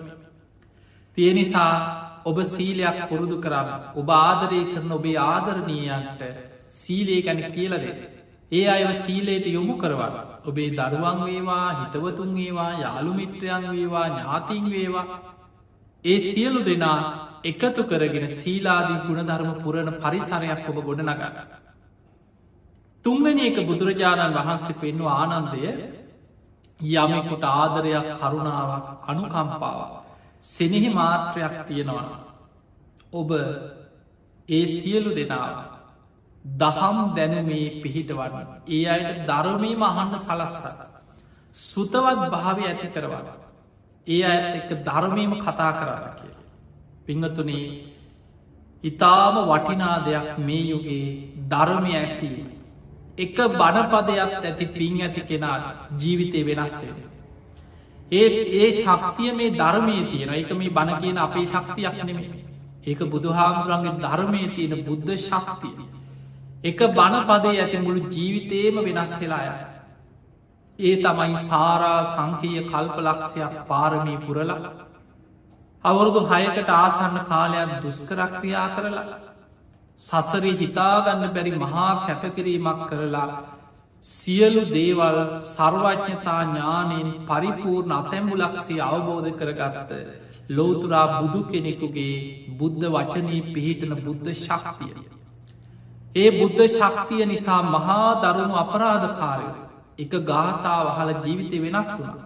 තිය 1.17 1.33
නිසා 1.33 1.73
ඔබ 2.25 2.39
සීලයක් 2.47 2.99
පුරුදු 3.09 3.37
කරන්න 3.39 3.71
ඔබ 3.95 4.09
ආදරය 4.17 4.61
කරන 4.67 4.93
ඔබේ 4.93 5.17
ආදරණීයන්ට 5.25 6.23
සීලේ 6.71 7.23
ගැන 7.23 7.43
කියලද. 7.49 7.85
ඒ 8.53 8.67
අය 8.69 8.93
සීලයට 8.97 9.47
යොමු 9.49 9.77
කරවන්න 9.77 10.34
ඔබේ 10.45 10.71
දරුවන් 10.73 11.19
වේවා 11.23 11.69
හිතවතුන් 11.75 12.31
වේවා 12.35 12.73
යාළුමිත්‍රයන් 12.75 13.65
වේවා 13.69 14.07
ඥාතින් 14.09 14.65
වේවා 14.71 15.07
ඒ 16.05 16.19
සියලු 16.21 16.61
දෙනා 16.63 16.99
එකතු 17.45 17.83
කරගෙන 17.85 18.29
සීලාදී 18.31 19.03
ගුණධර්ම 19.03 19.51
පුරණ 19.59 19.91
පරිසරයක් 19.97 20.65
ඔබ 20.71 20.79
ගොඩ 20.83 21.01
නගන්න. 21.03 21.37
තුන්වැනි 23.05 23.43
එක 23.47 23.59
බුදුරජාණන් 23.63 24.37
වහන්සේ 24.37 24.81
පෙන්ව 24.81 25.07
ආනන්දය 25.13 25.61
යමෙකුට 26.81 27.45
ආදරයක් 27.53 28.07
කරුණාවක් 28.15 28.87
අනුකම්පාවක් 29.05 29.93
සෙනෙහි 30.45 30.91
මාත්‍රයක් 30.91 31.55
තියෙනවා 31.65 32.19
ඔබ 33.13 33.31
ඒ 34.49 34.67
සියලු 34.69 35.11
දෙනාව 35.13 35.74
දහම් 36.45 36.99
දැනමේ 37.15 37.81
පිහිටවන්න. 37.83 38.47
ඒ 38.69 38.85
අයට 38.89 39.27
ධර්මීම 39.27 39.83
අහන්න 39.83 40.19
සලස්සත 40.19 40.67
සුතවත් 41.55 42.31
භාවය 42.31 42.63
ඇති 42.65 42.89
කරවන්න. 42.89 43.27
ඒ 44.07 44.23
අඇත් 44.25 44.47
එක 44.55 44.71
ධර්මීම 44.83 45.33
කතා 45.39 45.73
කරන්න 45.73 46.15
කිය 46.15 46.35
පිංහතුනේ 47.05 47.69
ඉතාම 48.85 49.37
වටිනා 49.43 49.97
දෙයක් 50.01 50.29
මේ 50.41 50.65
යුගේ 50.65 51.07
ධර්මය 51.49 51.93
ඇසීම. 51.95 52.47
එක 53.17 53.37
බණපදයක් 53.53 54.21
ඇති 54.39 54.67
පින් 54.69 54.95
ඇති 55.01 55.21
කෙනාට 55.23 55.65
ජීවිතය 55.99 56.41
වෙනස්සේ. 56.43 56.95
ඒ 58.13 58.29
ඒ 58.55 58.71
ශක්තිය 58.75 59.33
මේ 59.33 59.51
ධර්මය 59.53 59.97
තියෙන 60.07 60.35
එක 60.35 60.51
මේ 60.53 60.71
බණ 60.71 61.01
කියන 61.01 61.19
අපේ 61.19 61.47
ශක්තියක් 61.47 61.95
නෙමේ 62.01 62.45
ඒක 62.85 63.01
බුදුහාමුදුරන්ගේ 63.07 63.99
ධර්මය 63.99 64.41
තියෙන 64.51 64.85
බුද්ධ 64.85 65.13
ශක්තිය. 65.19 65.84
එක 66.65 66.81
බණපදේ 66.93 67.55
ඇති 67.57 67.79
මුළු 67.81 68.11
ජීවිතේම 68.11 68.77
වෙනස් 68.87 69.15
වෙලාය. 69.17 69.49
ඒ 70.79 70.97
තමයි 70.99 71.37
සාරා 71.43 72.01
සංකීය 72.07 72.63
කල්පලක්ෂයක් 72.65 73.57
පාරමී 73.67 74.19
පුරලා 74.21 74.73
අවුරුදු 75.85 76.21
හයකට 76.27 76.71
ආසන්න 76.75 77.19
කාලයක් 77.27 77.73
දුස්කරක්ක්‍රියා 77.83 78.69
කරලා 78.71 79.19
සසරි 80.01 80.53
හිතාගන්න 80.55 81.27
බැරි 81.31 81.53
මහා 81.57 81.91
කැපකිරීමක් 82.03 82.81
කරලා 82.89 83.29
සියලු 84.05 84.63
දේවල් 84.71 85.19
සර්වඥතා 85.47 86.41
ඥානයෙන් 86.45 87.11
පරිපූර්ණ 87.25 87.95
අතැම්බුලක්සේ 87.95 88.81
අවබෝධ 88.87 89.31
කරගත්ත 89.35 89.93
ලෝතුරා 90.51 91.07
බුදු 91.15 91.41
කෙනෙකුගේ 91.47 92.17
බුද්ධ 92.55 92.87
වචනී 92.91 93.43
පිහිටන 93.51 93.95
බුද්ධ 94.01 94.33
ශක්තිය. 94.37 94.95
ඒ 96.15 96.31
බුද්ධ 96.31 96.63
ශක්තිය 96.69 97.25
නිසා 97.25 97.63
මහා 97.69 98.11
දරුණු 98.23 98.55
අපරාධකාරය 98.57 99.49
එක 99.99 100.13
ගාථා 100.25 100.81
වහල 100.87 101.11
ජීවිතය 101.19 101.59
වෙනස් 101.61 101.91
වුණ. 101.97 102.21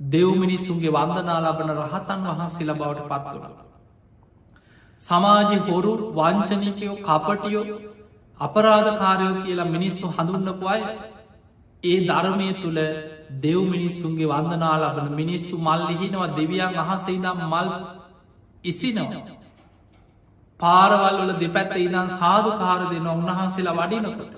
දෙව් 0.00 0.28
මිනිස්සුන්ගේ 0.36 0.92
වන්දනා 0.92 1.38
ලබන 1.42 1.70
රහතන් 1.76 2.24
වහන්සේ 2.28 2.66
ලබවට 2.66 3.04
පත්වනවා. 3.06 3.66
සමාජ 5.00 5.52
හොරු 5.66 5.92
වංචනිකයෝ 6.14 6.96
කපටියෝ 7.02 7.78
අපරාධකාරයෝ 8.40 9.34
කියලා 9.42 9.66
මිනිස්සු 9.66 10.04
හඳුන්නපු 10.08 10.66
අය 10.66 10.82
ඒ 11.82 11.98
ධර්මය 12.06 12.48
තුළ 12.54 12.80
දෙව් 13.38 13.60
මිනිස්සුන්ගේ 13.66 14.28
වන්දනා 14.28 14.76
ලබන 14.82 15.08
මිනිස්සු 15.14 15.54
මල්ලිහිනවා 15.60 16.34
දෙවියන් 16.36 16.78
අහසයිදම් 16.84 17.40
මල් 17.46 17.68
ඉසිනවා. 18.64 19.37
පාරවල්වල 20.60 21.32
දෙපැත්ත 21.36 21.74
ඉදන් 21.78 22.08
සාධකාර 22.12 22.80
දෙන 22.86 23.06
උන්වහන්සේලා 23.08 23.78
වඩිනකොට. 23.80 24.32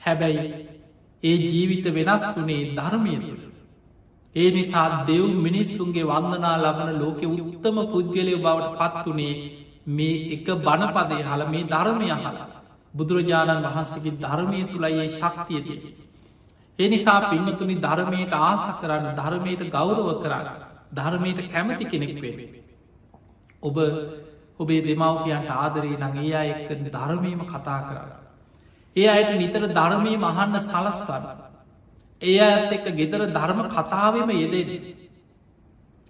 හැබැයි 0.00 0.46
ඒ 1.22 1.36
ජීවිත 1.44 1.86
වෙනස් 1.90 2.24
වනේ 2.36 2.62
ධර්මය 2.74 3.14
තුළ. 3.20 3.42
ඒ 4.34 4.50
නිසා 4.50 4.88
දෙව් 5.06 5.24
මිනිස්සුන්ගේ 5.38 6.04
වන්දනා 6.04 6.54
ලබන 6.58 6.90
ලෝකෙ 6.98 7.26
උත්තම 7.28 7.76
පුද්ගලය 7.86 8.34
බවට 8.36 8.78
පත්වනේ 8.94 9.34
මේ 9.88 10.16
එක 10.30 10.46
බණපදය 10.60 11.20
හල 11.22 11.42
මේ 11.46 11.64
ධර්මය 11.66 12.08
හලා 12.12 12.46
බුදුරජාණන් 12.94 13.66
වහන්සේගේ 13.66 14.18
ධර්මය 14.18 14.60
තුළයි 14.66 15.08
ශක්තියතිය. 15.10 15.80
ඒ 16.78 16.88
නිසා 16.88 17.20
පින්නතුනි 17.24 17.76
ධර්මයට 17.78 18.34
ආස 18.40 18.64
කරන්න 18.80 19.14
ධර්මයට 19.14 19.62
ගෞරව 19.70 20.08
කරන්න 20.22 20.48
ධර්මයට 20.92 21.40
කැමති 21.46 21.84
කෙනෙක් 21.86 22.12
වේ. 22.18 22.48
ඔබ 23.62 23.76
ඔබේ 24.60 24.82
දෙමවපියන්ට 24.82 25.50
ආදරී 25.52 25.96
නගේ 25.98 26.34
අය 26.34 26.50
එක්ක 26.52 26.70
ධර්මීම 26.88 27.40
කතා 27.44 27.80
කරන්න. 27.82 28.10
ඒ 28.96 29.08
අයට 29.08 29.32
නිතර 29.36 29.64
ධර්මී 29.70 30.16
මහන්න 30.18 30.60
සලස්වන්න. 30.62 31.24
ඒ 32.22 32.38
ඇත් 32.40 32.72
එක්ක 32.72 32.86
ගෙදර 32.94 33.22
ධර්ම 33.28 33.60
කතාවම 33.68 34.30
යෙදෙන. 34.32 34.70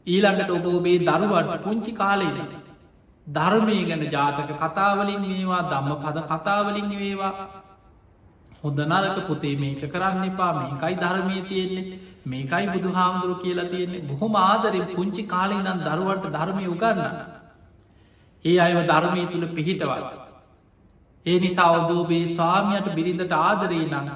ඊළඟට 0.06 0.50
ඔබ 0.50 0.66
ඔබේ 0.68 0.98
දරුවට 1.00 1.62
පුංචි 1.64 1.92
කාලේන. 1.94 2.38
ධර්මය 3.26 3.76
ගැන 3.84 4.02
ජාතක 4.08 4.50
කතාවලින් 4.58 5.22
වේවා 5.24 5.62
දම්ම 5.64 5.92
පද 5.98 6.18
කතාවලින් 6.28 6.88
වේවා 6.92 7.34
හොඳ 8.62 8.78
නරක 8.80 9.18
පුතේ 9.26 9.56
මේක 9.56 9.84
කරන්න 9.84 10.24
එපා 10.24 10.52
මේකයි 10.54 10.96
ධර්මය 10.96 11.36
තියෙන්නේ 11.42 12.00
මේකයි 12.26 12.66
බුදු 12.68 12.90
හාමුදුරු 12.90 13.34
කියලා 13.36 13.68
තියෙන්නේ 13.68 14.02
බොහොම 14.02 14.34
ආදරෙන් 14.38 14.86
පුංචි 14.90 15.22
කාලේ 15.24 15.60
නම් 15.60 15.78
දරුවන්ට 15.80 16.26
ධර්මය 16.30 16.66
උගන්න. 16.68 17.00
ඒ 18.44 18.58
අයව 18.58 18.78
ධර්මය 18.86 19.24
තුළ 19.26 19.46
පිහිටවල්. 19.50 20.04
ඒ 21.26 21.38
නිසා 21.38 21.70
ඔබෝබේ 21.72 22.24
ස්වාමියයට 22.28 22.94
බිරිඳට 22.94 23.34
ආදරේ 23.40 23.86
නඟ. 23.86 24.10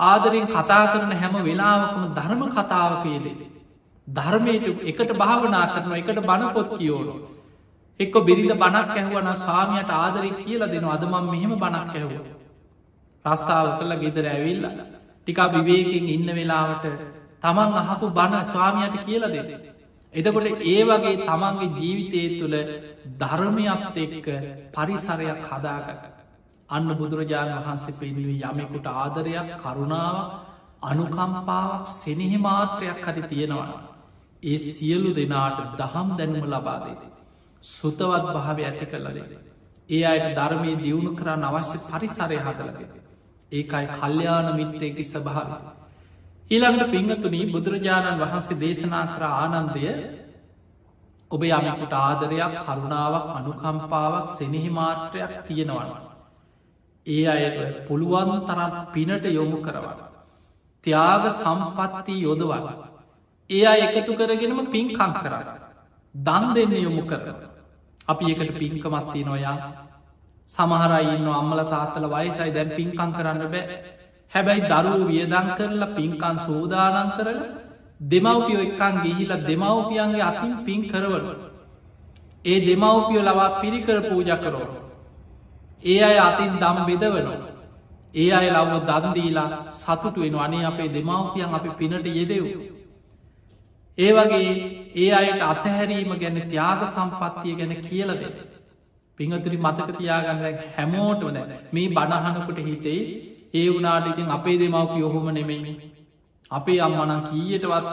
ආදරෙන් 0.00 0.46
කතා 0.48 0.84
කරන 0.92 1.12
හැම 1.14 1.34
වෙලාවකම 1.42 2.04
ධර්ම 2.14 2.42
කතාවකයේදේ. 2.50 3.48
ධර්මයට 4.08 4.66
එකට 4.84 5.10
භාවනා 5.14 5.66
කරන 5.68 5.92
එකට 5.94 6.20
බණපොත් 6.22 6.70
කියෝනු. 6.74 7.14
එක්ක 8.00 8.14
බිරිඳ 8.22 8.52
බණක් 8.54 8.90
ඇහුවන 8.92 9.30
ස්වාමියයට 9.36 9.90
ආදරය 9.92 10.30
කියලා 10.38 10.68
දෙන 10.68 10.84
අදමම් 10.86 11.24
මෙහෙම 11.26 11.54
බණක් 11.56 11.94
ඇහුව. 11.94 12.26
රස්සාාව 13.24 13.68
කළ 13.78 13.94
ගෙදර 14.02 14.26
ඇවිල්ල 14.26 14.66
ටිකා 15.18 15.48
විවේකෙන් 15.54 16.06
ඉන්න 16.08 16.28
වෙලාවට 16.32 16.84
තමන් 17.42 17.74
අහපු 17.82 18.06
බණ 18.10 18.44
ස්වාමියයට 18.48 18.96
කියලා 19.04 19.32
දෙ. 19.34 19.42
එතකොට 20.14 20.62
ඒ 20.64 20.82
වගේ 20.84 21.16
තමන්ගේ 21.20 21.74
ජීවිතය 21.76 22.22
තුළ 22.34 22.56
ධර්මයක්ත් 23.16 23.96
එක්ක 23.96 24.26
පරිසරයක් 24.72 25.42
හදාගට. 25.46 26.04
අන්න 26.68 26.88
බුදුරජාණන් 26.92 27.58
වහන්සේ 27.58 27.94
පෙන්වී 27.94 28.42
යමෙකුට 28.42 28.86
ආදරයක් 28.94 29.48
කරුණාව 29.56 30.16
අනුකම්පාවක් 30.82 31.86
සෙනෙහි 31.94 32.38
මාත්‍රයක් 32.38 33.04
හරි 33.06 33.22
තියෙනවා. 33.24 33.78
ඒ 34.42 34.58
සියලු 34.68 35.10
දෙනාට 35.12 35.58
දහම් 35.76 36.08
දැනුම 36.18 36.46
ලබාදේද. 36.46 37.00
සුතවත් 37.64 38.24
භාව 38.26 38.58
ඇති 38.60 38.86
කරලද. 38.86 39.18
ඒ 39.90 40.04
අයට 40.04 40.36
ධර්මය 40.36 40.72
දියුණු 40.76 41.10
කරන්න 41.14 41.44
අවශ්‍ය 41.44 41.78
පරිසරය 41.86 42.38
හදලද. 42.38 42.78
ඒකයි 43.52 43.86
කල්්‍යයාන 43.90 44.48
මිත්‍රයකි 44.56 45.04
සභාව. 45.04 45.50
ඊළඟට 46.50 46.90
පිංහතුනී 46.90 47.50
බුදුරජාණන් 47.52 48.20
වහන්සේ 48.20 48.58
දේශනා 48.58 49.04
කර 49.08 49.24
ආනන්දය 49.26 49.82
ඔබ 51.30 51.42
යමකුට 51.44 51.94
ආදරයක් 51.94 52.54
කරුණාවක් 52.60 53.26
අනුකම්පාවක් 53.32 54.28
සෙනෙහි 54.30 54.70
මාත්‍රයක් 54.70 55.32
තියෙනවන්න. 55.46 55.90
ඒ 57.06 57.24
අයට 57.26 57.58
පුළුවන් 57.88 58.30
තරම් 58.42 58.72
පිනට 58.94 59.24
යොමු 59.30 59.58
කරවන්න. 59.58 60.00
ත්‍යාග 60.84 61.24
සම්පත්තිී 61.32 62.22
යොදවන්න. 62.22 62.66
ඒ 63.50 63.66
අය 63.66 63.80
එකතු 63.82 64.12
කරගෙනම 64.14 64.64
පින්කං 64.68 65.12
කරන්න. 65.16 65.46
දන් 66.14 66.44
දෙන්න 66.54 66.72
යොමු 66.78 67.02
කරන්න. 67.04 67.38
අපි 68.08 68.24
එකට 68.32 68.58
පින්කමත්ති 68.58 69.24
නොයා 69.24 69.56
සමහරයින්න 70.50 71.28
අම්මල 71.30 71.60
තාත්තල 71.66 72.06
වයිසයි 72.08 72.50
දැන් 72.52 72.70
පින්කං 72.72 73.10
කරන්න 73.12 73.48
බෑ 73.48 73.97
හැබැයි 74.32 74.68
දරුව 74.70 75.02
වියදං 75.10 75.48
කරලා 75.58 75.94
පින්කන් 75.96 76.36
සෝදානන් 76.46 77.10
කරල 77.16 77.38
දෙමවපියෝ 78.00 78.64
එක්කන් 78.66 78.94
ගිහිල 79.04 79.32
දෙමවපියන්ගේ 79.48 80.26
අතින් 80.30 80.52
පින් 80.66 80.82
කරවල. 80.90 81.24
ඒ 82.44 82.58
දෙමවපියෝ 82.60 83.26
ලවා 83.28 83.50
පිරිකර 83.60 83.98
පූජ 84.08 84.30
කරෝ. 84.42 84.66
ඒ 85.84 86.00
අය 86.02 86.18
අතින් 86.20 86.52
දම් 86.62 86.78
බෙදවනවා. 86.88 87.38
ඒ 88.14 88.30
අය 88.32 88.48
ලව්ව 88.50 88.74
දන්දීලා 88.90 89.50
සතුටු 89.72 90.20
වෙන 90.20 90.36
අනේ 90.38 90.64
අපේ 90.64 90.88
දෙමවපියන් 90.88 91.54
අපි 91.54 91.70
පිනට 91.78 92.06
යෙදෙව්. 92.10 92.44
ඒ 93.98 94.10
වගේ 94.12 94.52
ඒ 94.96 95.10
අයට 95.12 95.42
අතහැරීම 95.44 96.12
ගැන 96.20 96.38
ත්‍යාග 96.50 96.80
සම්පත්තිය 96.86 97.54
ගැන 97.58 97.74
කියලද. 97.82 98.22
පිංහතුරි 99.18 99.58
මතක 99.58 99.88
තියාගන්න 99.98 100.42
හැමෝටම 100.76 101.28
දැ 101.36 101.58
මේ 101.72 101.88
බණහනකොට 101.88 102.58
හිතෙයි 102.68 103.02
ඒ 103.54 103.68
වනාට 103.70 104.06
ඉතින් 104.06 104.30
අපේ 104.30 104.58
දෙමවපි 104.58 105.02
ඔහොම 105.02 105.28
නෙමෙයි. 105.30 105.74
අපේ 106.50 106.80
අම්මනං 106.80 107.22
කීයටවත් 107.22 107.86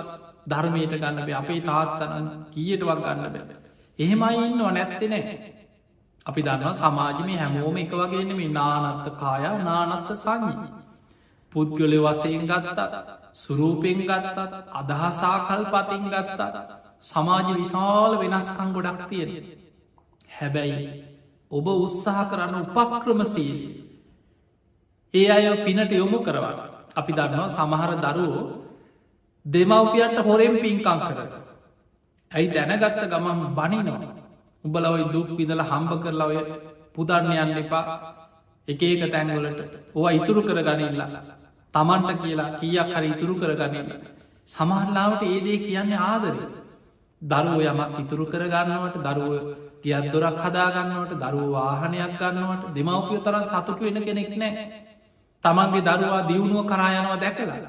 ධර්මයට 0.47 0.93
ගන්න 0.93 1.25
බේ 1.25 1.35
අපේ 1.35 1.61
තාත්තනන් 1.61 2.27
කීයටවක් 2.51 3.01
ගන්න 3.01 3.33
බැ. 3.33 3.57
එහෙමයි 3.99 4.37
ඉන්නව 4.45 4.71
නැත්ති 4.71 5.07
නෑ. 5.07 5.35
අපි 6.25 6.41
දන්නවා 6.41 6.73
සමාජම 6.75 7.29
හැමෝම 7.33 7.77
එක 7.77 7.93
වගේනෙම 7.93 8.41
නානත්ත 8.53 9.07
කායා 9.17 9.57
නානත්ත 9.59 10.09
සංඥී. 10.15 10.71
පුද්ගලය 11.51 11.99
වසයෙන් 11.99 12.43
ගත්තා 12.43 13.03
සුරූපෙන් 13.33 13.99
ගත්තත් 14.01 14.39
අදහසා 14.73 15.37
කල් 15.47 15.63
පතින් 15.67 16.05
ගත්තා 16.09 16.63
සමාජ 17.03 17.47
විශාල 17.53 18.13
වෙනස්කං 18.19 18.69
ගොඩක් 18.73 19.01
තියෙන. 19.09 19.31
හැබැයි 20.29 20.85
ඔබ 21.51 21.67
උත්සාහ 21.67 22.25
කරන්න 22.29 22.55
උපක්‍රමසීලී. 22.61 23.84
ඒ 25.19 25.27
අය 25.35 25.45
පිනට 25.65 25.91
යොමු 25.93 26.19
කරවා 26.25 26.55
අපි 26.99 27.11
දන්නවා 27.17 27.53
සමහර 27.57 27.91
දරුවෝ 28.05 28.45
දෙමවපියන්ට 29.45 30.19
හොරෙන් 30.27 30.55
පින්කං 30.63 30.99
කර. 31.01 31.19
ඇයි 32.31 32.53
දැනගත්ත 32.55 33.01
ගමන් 33.11 33.39
බනිනවා. 33.57 34.11
උඹලවයි 34.63 35.05
දුක් 35.13 35.29
විදල 35.37 35.61
හම්බ 35.61 35.91
කරලා 36.03 36.27
ඔය 36.31 36.39
පුදන්නයන්න 36.95 37.57
එපා 37.61 37.85
එක 38.67 38.81
ඒක 38.81 39.03
තැන්වලට 39.13 39.59
ඕ 39.95 40.07
ඉතුරු 40.09 40.41
කර 40.41 40.59
ගනිල්ලා 40.67 41.09
තමන්ට 41.73 42.21
කියලා 42.21 42.55
කියක් 42.59 42.89
හරි 42.93 43.07
ඉතුරු 43.13 43.33
කරගන්නන්න. 43.41 43.91
සමහරලාවට 44.47 45.21
ඒදේ 45.25 45.63
කියන්නේ 45.65 46.01
ආදර. 46.03 46.35
දරුව 47.21 47.59
යමක් 47.63 47.93
ඉතුරු 48.01 48.25
කරගන්නවට 48.31 48.97
දරුව 49.07 49.33
කියත් 49.83 50.05
දොරක් 50.13 50.39
හදාගන්නවට 50.43 51.13
දරුව 51.23 51.47
වාහනයක් 51.55 52.13
ගන්නවට 52.19 52.73
දෙමවපිය 52.75 53.19
තරන් 53.25 53.45
සතුට 53.45 53.79
වෙන 53.81 53.97
කෙනෙක් 54.07 54.31
නෑ. 54.35 54.84
තමන්ගේ 55.45 55.85
දරුවා 55.89 56.27
දියුණුව 56.29 56.65
කරායනවා 56.65 57.17
දැකලා. 57.17 57.59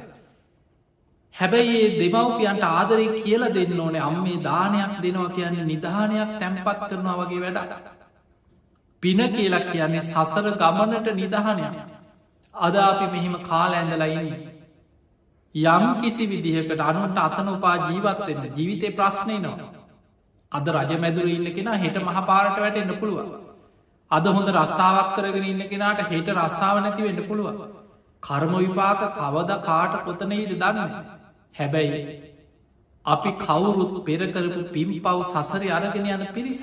හැබැයි 1.34 1.76
ඒ 1.78 1.90
දෙමවපියන්ට 2.00 2.64
ආදරය 2.68 3.06
කියලා 3.16 3.54
දෙන්න 3.54 3.80
ඕනේ 3.80 4.02
අම් 4.02 4.16
මේ 4.22 4.38
දානයක් 4.42 4.92
දෙනවා 5.02 5.30
කියන්නේ 5.30 5.66
නිධානයක් 5.66 6.30
තැන්පත් 6.40 6.80
කරනවා 6.88 7.16
වගේ 7.20 7.42
වැඩ. 7.44 7.60
පින 9.02 9.20
කියලා 9.30 9.64
කියන්නේ 9.66 10.04
සසර 10.04 10.46
ගමනට 10.54 11.08
නිදහනයක්. 11.14 11.74
අද 12.54 12.76
අපි 12.82 13.06
මෙහෙම 13.06 13.34
කාල 13.48 13.72
ඇඳලයින්න. 13.74 14.30
යම් 15.54 15.84
කිසි 16.00 16.24
විදිහකට 16.26 16.80
අනුන්ට 16.82 17.18
අතන 17.18 17.48
උපා 17.48 17.76
ජීවත්වෙන්න 17.84 18.44
ජීවිතය 18.56 18.88
ප්‍රශ්නය 18.92 19.36
නවා. 19.38 19.72
අද 20.52 20.66
රජ 20.68 20.92
මැදුර 20.98 21.28
ඉන්න 21.28 21.48
කෙන 21.54 21.68
හෙට 21.76 21.98
මහපාරට 22.00 22.56
වැටෙන්න්න 22.58 22.98
පුළුව. 23.00 23.45
අද 24.10 24.26
හොඳ 24.26 24.48
රස්සාාවක් 24.50 25.16
කරගෙන 25.16 25.44
ඉන්න 25.44 25.68
කෙනාට 25.68 26.00
හෙට 26.04 26.28
රස්සාාව 26.30 26.80
නැති 26.80 27.02
වෙන්න 27.02 27.28
පුළුව. 27.28 27.48
කර්ම 28.22 28.54
විපාක 28.56 29.00
කවද 29.14 29.50
කාට 29.62 29.94
කොතනයිද 30.04 30.52
දන්න. 30.56 30.92
හැබැයි 31.54 32.00
අපි 33.06 33.30
කවුරුත් 33.38 33.94
පෙරකරපු 34.04 34.60
පිමි 34.72 35.00
පව් 35.00 35.18
සසරි 35.24 35.70
අරගෙන 35.70 36.06
යන 36.08 36.26
පිරිසස. 36.32 36.62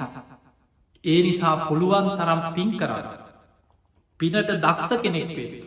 ඒ 1.04 1.20
නිසා 1.22 1.56
පුළුවන් 1.68 2.08
තරම් 2.18 2.42
පින් 2.54 2.72
කරන්න. 2.80 3.08
පිනට 4.20 4.54
දක්ෂ 4.58 5.02
කෙනෙක් 5.02 5.30
වේ. 5.30 5.64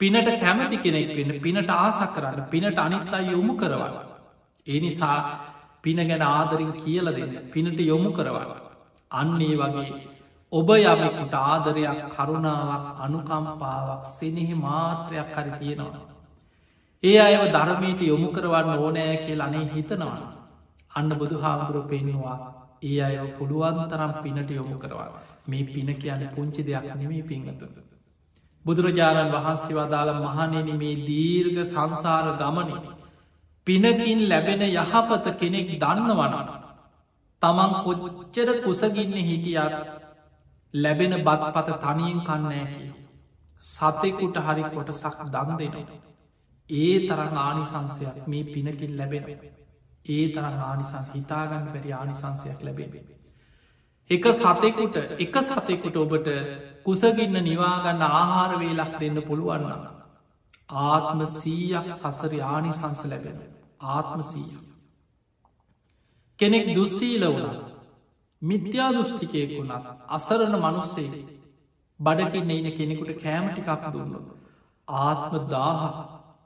පිනට 0.00 0.28
කැමති 0.40 0.76
කෙනෙක් 0.78 1.12
වෙන්න 1.12 1.40
පිනට 1.40 1.70
ආස 1.72 2.00
කරන්න 2.08 2.48
පිනට 2.48 2.78
අනිත් 2.78 3.12
අයි 3.12 3.32
යොමු 3.32 3.54
කරවන්න. 3.54 3.94
ඒ 4.66 4.80
නිසා 4.80 5.18
පින 5.82 6.00
ගැන 6.08 6.24
ආදරින් 6.24 6.72
කියල 6.74 7.06
දෙන්න 7.10 7.36
පිනට 7.50 7.78
යොමු 7.82 8.10
කරවන්න. 8.12 8.50
අන්නේ 9.10 9.56
වගේ 9.56 10.11
ඔබ 10.52 10.68
යමකුට 10.70 11.34
ආදරයක් 11.34 12.00
කරුණාවක් 12.10 12.98
අනුකම්පාවක් 12.98 14.02
සෙනෙහි 14.08 14.54
මාත්‍රයක් 14.56 15.28
හරි 15.34 15.52
තියෙනවා. 15.58 16.08
ඒ 17.02 17.18
අයව 17.18 17.42
ධර්මයට 17.50 18.00
යොමු 18.02 18.28
කරවන්න 18.28 18.70
ඕනෑ 18.76 19.16
කියල 19.18 19.40
අනේ 19.40 19.64
හිතනවා. 19.66 20.18
අන්න 20.90 21.10
බුදු 21.14 21.36
හාමුදුරුව 21.38 21.86
පෙන්වා 21.88 22.36
ඒ 22.82 22.98
අය 23.00 23.16
පුළුවන් 23.38 23.78
තරම් 23.88 24.12
පිනට 24.22 24.50
යොමු 24.50 24.76
කරවා. 24.78 25.10
මේ 25.48 25.64
පින 25.64 25.88
කියන 25.96 26.22
පුංචි 26.34 26.62
දෙයක් 26.62 26.84
නෙමේ 26.92 27.22
පිංහතුද. 27.22 27.74
බුදුරජාණන් 28.64 29.32
වහන්සේ 29.34 29.76
වදාළ 29.78 30.10
මහනෙන 30.18 30.68
මේ 30.76 31.00
දීර්ග 31.00 31.56
සංසාර 31.64 32.26
ගමන. 32.36 32.70
පිනකින් 33.66 34.20
ලැබෙන 34.28 34.62
යහපත 34.68 35.26
කෙනෙක් 35.40 35.68
දන්න 35.80 36.12
වනන. 36.12 36.48
තමන් 37.42 37.72
කොච්චර 37.82 38.48
කුසගින්න 38.62 39.18
හිටියත් 39.22 40.01
ලැබෙන 40.74 41.12
බත් 41.20 41.52
පත 41.54 41.68
තනියෙන් 41.80 42.20
කන්නෑ 42.22 42.66
කිය. 42.66 42.92
සතෙකුට 43.64 44.36
හරි 44.38 44.62
කොටසක් 44.66 45.18
දන් 45.28 45.56
දෙන. 45.58 45.74
ඒ 46.70 46.94
තරං 47.00 47.36
ආනිසංසයක් 47.38 48.26
මේ 48.26 48.44
පිනකින් 48.44 48.96
ලැබෙන. 48.96 49.24
ඒ 50.06 50.24
තරං 50.28 50.58
ආනිසංස 50.60 51.10
හිතාගන්න 51.10 51.66
පැරි 51.68 51.92
ආනිසංසයක් 51.92 52.62
ලැබෙන. 52.62 52.92
එක 54.10 54.24
සතෙකුට 54.32 54.96
එක 55.18 55.36
සතෙකුට 55.40 55.96
ඔබට 55.96 56.28
කුසගින්න 56.84 57.36
නිවාගන්න 57.40 58.02
ආහාර 58.02 58.52
වේලක් 58.58 58.94
දෙන්න 58.98 59.22
පුළුවන්න. 59.22 59.72
ආත්ම 60.68 61.20
සීයක් 61.32 61.88
සසර 61.92 62.32
ආනිසංස 62.44 63.04
ලැබෙන 63.04 63.38
ආත්ම 63.88 64.22
සීය. 64.22 64.56
කෙනෙක් 66.38 66.74
දුස්සීල 66.74 67.24
වුණ 67.28 67.71
මිත්‍යා 68.42 68.90
දෘෂ්ටිකයෙක් 68.92 69.50
වුණත් 69.52 69.86
අසරණ 70.08 70.54
මනුස්සේ 70.58 71.22
බඩකින්න 72.00 72.50
එන 72.52 72.68
කෙනෙකුට 72.72 73.12
කෑමටිකක් 73.18 73.84
දුන්න. 73.92 74.14
ආත්ම 74.88 75.34
දාහ 75.48 75.82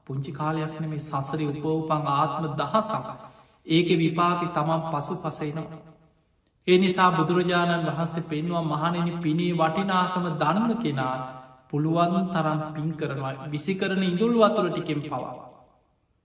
පුංචි 0.04 0.32
කාලයක් 0.32 0.74
නෙමේ 0.80 1.00
සසරි 1.00 1.46
උපෝපං 1.46 2.04
ආත්ම 2.12 2.44
දහසක් 2.54 3.04
ඒක 3.66 3.88
විපාකි 3.94 4.46
තමන් 4.48 4.82
පසු 4.90 5.14
පසයිනවා. 5.24 5.80
ඒ 6.66 6.78
නිසා 6.78 7.10
බුදුරජාණන් 7.12 7.88
වහන්සේ 7.88 8.24
පෙන්වා 8.24 8.64
මහනෙන 8.64 9.08
පිනේ 9.20 9.52
වටිනාකම 9.54 10.26
දන්න 10.34 10.72
කෙනා 10.78 11.16
පුළුවන් 11.68 12.26
තරම් 12.28 12.60
පින් 12.74 12.88
කරනවා 12.94 13.48
විසි 13.48 13.74
කරන 13.74 14.02
ඉඳුල් 14.02 14.34
වතුර 14.34 14.66
ටිකෙන් 14.68 15.00
පවා. 15.04 15.34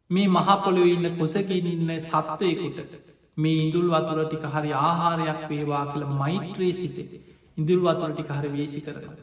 මේ 0.09 0.27
මහපොළොව 0.29 0.87
ඉන්න 0.87 1.07
කොසකින් 1.17 1.67
ඉන්න 1.67 1.91
සත්වයකුට 1.99 3.10
මේ 3.37 3.57
ඉඳුල් 3.63 3.87
වතුර 3.89 4.19
ටික 4.23 4.45
හරි 4.45 4.71
ආහාරයක් 4.79 5.41
වේවා 5.49 5.83
කියල 5.91 6.05
මෛත්‍රී 6.13 6.73
සිසේ 6.73 7.21
ඉඳුල් 7.57 7.81
වතුර 7.81 8.11
ටික 8.11 8.29
හරි 8.29 8.49
වේසි 8.49 8.79
කරන. 8.81 9.17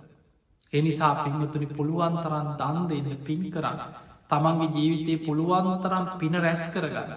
එනිසා 0.73 1.15
පින්වතුනි 1.25 1.67
පුළුවන් 1.69 2.15
තරන් 2.23 2.47
දන් 2.59 2.79
දෙන්න 2.91 3.19
පින් 3.25 3.43
කරන්න. 3.51 3.81
තමන්ගේ 4.31 4.73
ජීවිතයේ 4.75 5.25
පුළුවන්තරම් 5.27 6.05
පින 6.19 6.35
රැස් 6.37 6.63
කරගන්න. 6.69 7.11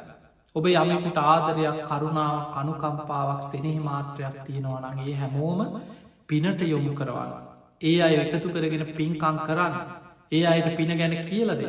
ඔබ 0.56 0.66
යමකුට 0.68 1.18
ආදරයක් 1.24 1.78
කරුණාව 1.88 2.38
කනුකම්පාවක් 2.54 3.42
සෙනෙහි 3.44 3.82
මාත්‍රයක් 3.82 4.36
තියෙනවනගේ 4.46 5.16
හැමෝම 5.16 5.60
පිනට 6.28 6.62
යොමු 6.64 6.94
කරවන්න. 6.94 7.32
ඒ 7.82 7.98
අය 8.02 8.16
එකතු 8.18 8.48
කරගෙන 8.50 8.86
පින්කං 8.94 9.38
කරන්න 9.48 9.74
ඒ 10.32 10.44
අයට 10.46 10.70
පින 10.78 10.92
ගැන 10.98 11.16
කියලද 11.24 11.62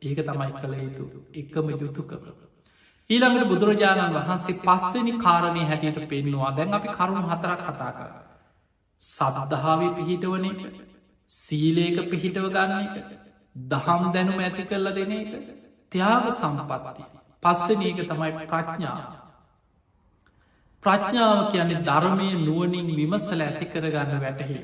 ඒක 0.00 0.18
තමයි 0.20 0.52
කළ 0.54 0.74
යුතු 0.76 1.04
එකම 1.34 1.66
යුතුකම. 1.74 2.47
ඊළඟට 3.10 3.48
බුදුරජාණන් 3.48 4.16
වහන්සේ 4.16 4.56
පස්වනි 4.60 5.12
කාරණය 5.18 5.62
හැටියට 5.64 6.08
පෙන්නවා 6.08 6.50
දැන් 6.52 6.74
අපි 6.74 6.88
කරුණු 6.90 7.22
හතරක් 7.26 7.60
කතා 7.66 7.92
කර. 7.92 8.10
සබදහාව 9.02 9.84
පිහිටවන 9.92 10.44
එක 10.46 10.60
සීලේක 11.30 11.96
පිහිටව 12.10 12.48
ගන්න 12.48 12.74
එක 12.80 13.06
දහම් 13.56 14.10
දැනුම 14.14 14.40
ඇති 14.40 14.64
කරල 14.64 14.90
දෙන 14.92 15.14
එක 15.14 15.30
ත්‍යාග 15.92 16.28
සම්පත්තිය. 16.32 17.06
පස්සන 17.42 17.82
ඒක 17.82 18.02
තමයි 18.02 18.32
ප්‍රඥාව. 18.44 18.98
ප්‍රඥාව 20.82 21.40
කියන්නේ 21.52 21.84
ධර්මය 21.84 22.28
නුවනින් 22.40 22.90
විමසල 22.96 23.40
ඇති 23.42 23.66
කරගන්න 23.68 24.20
වැටහි. 24.20 24.58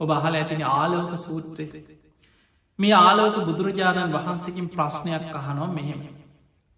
ඔබ 0.00 0.10
අහල 0.10 0.34
ඇතින 0.34 0.62
ආලෝක 0.64 1.10
සූත්‍රය. 1.18 1.66
මේ 2.78 2.94
ආලෝක 2.96 3.36
බුදුරජාණන් 3.42 4.14
වහන්සකින් 4.14 4.70
ප්‍රශ්නයක් 4.70 5.34
අහනවා 5.34 5.68
මෙහෙම. 5.70 6.06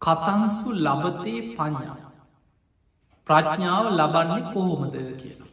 කතන්සු 0.03 0.69
ලබතේ 0.77 1.41
පඥා. 1.51 1.97
ප්‍රඥාව 3.27 3.87
ලබන්නේ 3.93 4.43
කොහොමද 4.53 4.97
කියලා. 5.17 5.49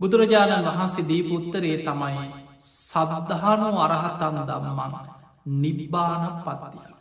බුදුරජාණන් 0.00 0.66
වහන්සේ 0.66 1.08
දීපුත්තරේ 1.08 1.76
තමයි 1.78 2.26
සදධානු 2.62 3.68
අරහතන් 3.78 4.36
දම්මම 4.42 4.94
නිබ්බාන 5.54 6.24
පත්තිය. 6.42 6.92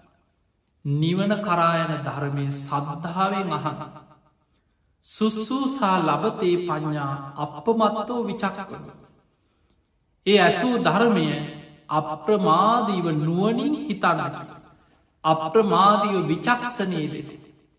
නිවන 0.86 1.32
කරායන 1.42 1.94
ධර්මය 2.00 2.46
සද්ධාවෙන් 2.54 3.52
අහන. 3.52 3.80
සුස්සූසා 5.06 5.98
ලබතේ 6.02 6.56
පඥ්ඥා 6.60 7.14
අපපමත්තෝ 7.38 8.22
විචක්කන. 8.24 8.86
ඒ 10.26 10.40
ඇසූ 10.40 10.76
ධර්මය 10.80 11.26
අප්‍රමාදීව 11.90 13.06
නුවනින් 13.18 13.74
හිතන්නට. 13.82 14.55
අප්‍රමාදීව 15.26 16.18
විචක්ෂනයේද. 16.28 17.14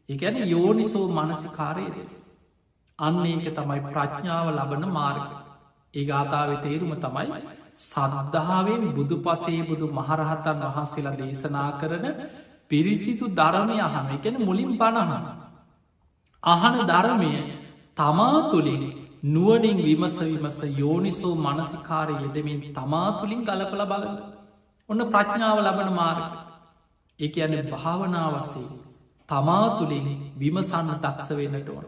එකැන 0.08 0.36
යෝනිසෝ 0.48 1.06
මනසිකාරයේද. 1.10 1.96
අන්න 2.98 3.20
ඒක 3.24 3.46
තමයි 3.50 3.80
ප්‍රඥාව 3.86 4.48
ලබන 4.50 4.84
මාර්ග. 4.90 5.22
ඒ 5.94 6.04
ගාථාව 6.04 6.50
තේරුම 6.62 6.92
තමයි 6.96 7.28
සද්ධාවෙන් 7.82 8.84
බුදු 8.90 9.16
පසේ 9.20 9.62
බුදු 9.62 9.86
මහරහතන් 9.90 10.62
වහන්සේලා 10.66 11.16
දේශනා 11.16 11.70
කරන 11.80 12.06
පිරිසිදු 12.70 13.26
ධරමය 13.30 13.76
අහන 13.80 14.06
එකන 14.10 14.36
මුලින් 14.40 14.70
පණහන. 14.74 15.26
අහන 16.42 16.76
ධරමය 16.84 17.32
තමා 17.96 18.38
තුළින් 18.50 18.84
නුවනින් 19.26 19.78
විමස 19.80 20.16
විමස 20.22 20.58
යෝනිසෝ 20.74 21.34
මනසිකාර 21.36 22.08
යෙදමින් 22.16 22.60
තමා 22.72 23.08
තුළින් 23.18 23.40
ගලපල 23.44 23.82
බලන. 23.84 24.16
ඔන්න 24.88 25.00
ප්‍රඥාව 25.06 25.58
ලබන 25.60 25.90
මාර්ග. 25.92 26.45
එක 27.20 27.34
ඇන 27.36 27.54
භාවනාවසේ 27.66 28.66
තමා 29.28 29.66
තුළින් 29.78 30.08
විමසන්න 30.36 30.90
දක්ෂ 30.94 31.28
වෙනට 31.32 31.68
ඕන. 31.68 31.86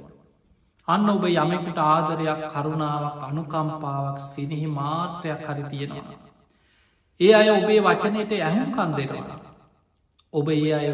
අන්න 0.88 1.08
ඔබ 1.08 1.24
යමෙකුට 1.26 1.78
ආදරයක් 1.78 2.40
කරුණාවක් 2.48 3.16
අනුකම්පාවක් 3.22 4.18
සිනෙහි 4.24 4.68
මාත්‍රයක් 4.68 5.42
හරි 5.46 5.64
තියෙනවා. 5.64 6.18
ඒ 7.20 7.32
අය 7.34 7.48
ඔබේ 7.50 7.80
වචනයට 7.80 8.32
ඇහුම් 8.40 8.70
කන් 8.72 8.90
දෙෙනවා. 8.96 9.38
ඔබ 10.32 10.48
ඒ 10.50 10.72
අය 10.72 10.88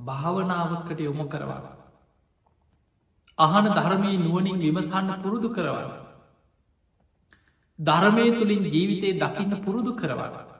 භාවනාවකට 0.00 1.00
යොමු 1.00 1.24
කරවා. 1.26 1.62
අහන 3.38 3.66
ධර්මී 3.70 4.16
නුවනින් 4.18 4.58
විමසන්න 4.58 5.12
පුරුදු 5.22 5.48
කරවන්න. 5.48 5.92
ධර්මය 7.78 8.24
තුළින් 8.32 8.64
ජීවිතය 8.66 9.18
දකින්න 9.18 9.62
පුරුදු 9.64 9.92
කරවන්න. 9.94 10.51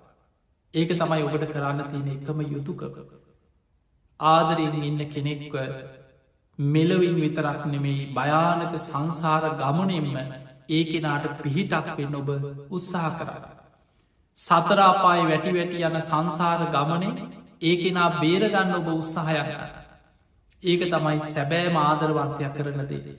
ඒක 0.74 0.92
තමයි 0.94 1.22
ඔබට 1.24 1.48
කරන්න 1.48 1.82
තියෙන 1.86 2.08
එකම 2.10 2.40
යුතුකක. 2.48 2.82
ආදරයෙන් 4.20 4.76
ඉන්න 4.82 5.02
කෙනෙක්ව 5.08 5.56
මෙලවින් 6.58 7.16
විතරක් 7.16 7.66
නෙමෙයි 7.66 8.06
භයානක 8.12 8.78
සංසාර 8.80 9.44
ගමනෙන්ම 9.56 10.08
ඒ 10.70 10.84
කෙනාට 10.84 11.26
පිහිටක් 11.38 11.92
වෙන්න 11.94 12.16
ඔබ 12.16 12.30
උත්සාහ 12.70 13.12
කරන්න. 13.12 13.44
සතරාපායි 14.38 15.24
වැටි 15.24 15.52
වැටි 15.52 15.84
යන 15.84 16.00
සංසාර 16.02 16.60
ගමනේ 16.70 17.28
ඒ 17.62 17.76
කෙනා 17.78 18.08
බේරගන්න 18.16 18.74
ඔබ 18.74 18.88
උත්සාහයක් 18.92 19.50
ඒක 20.62 20.82
තමයි 20.86 21.20
සැබෑ 21.26 21.68
මාදරවර්තයක් 21.70 22.54
කරනදේ. 22.54 23.14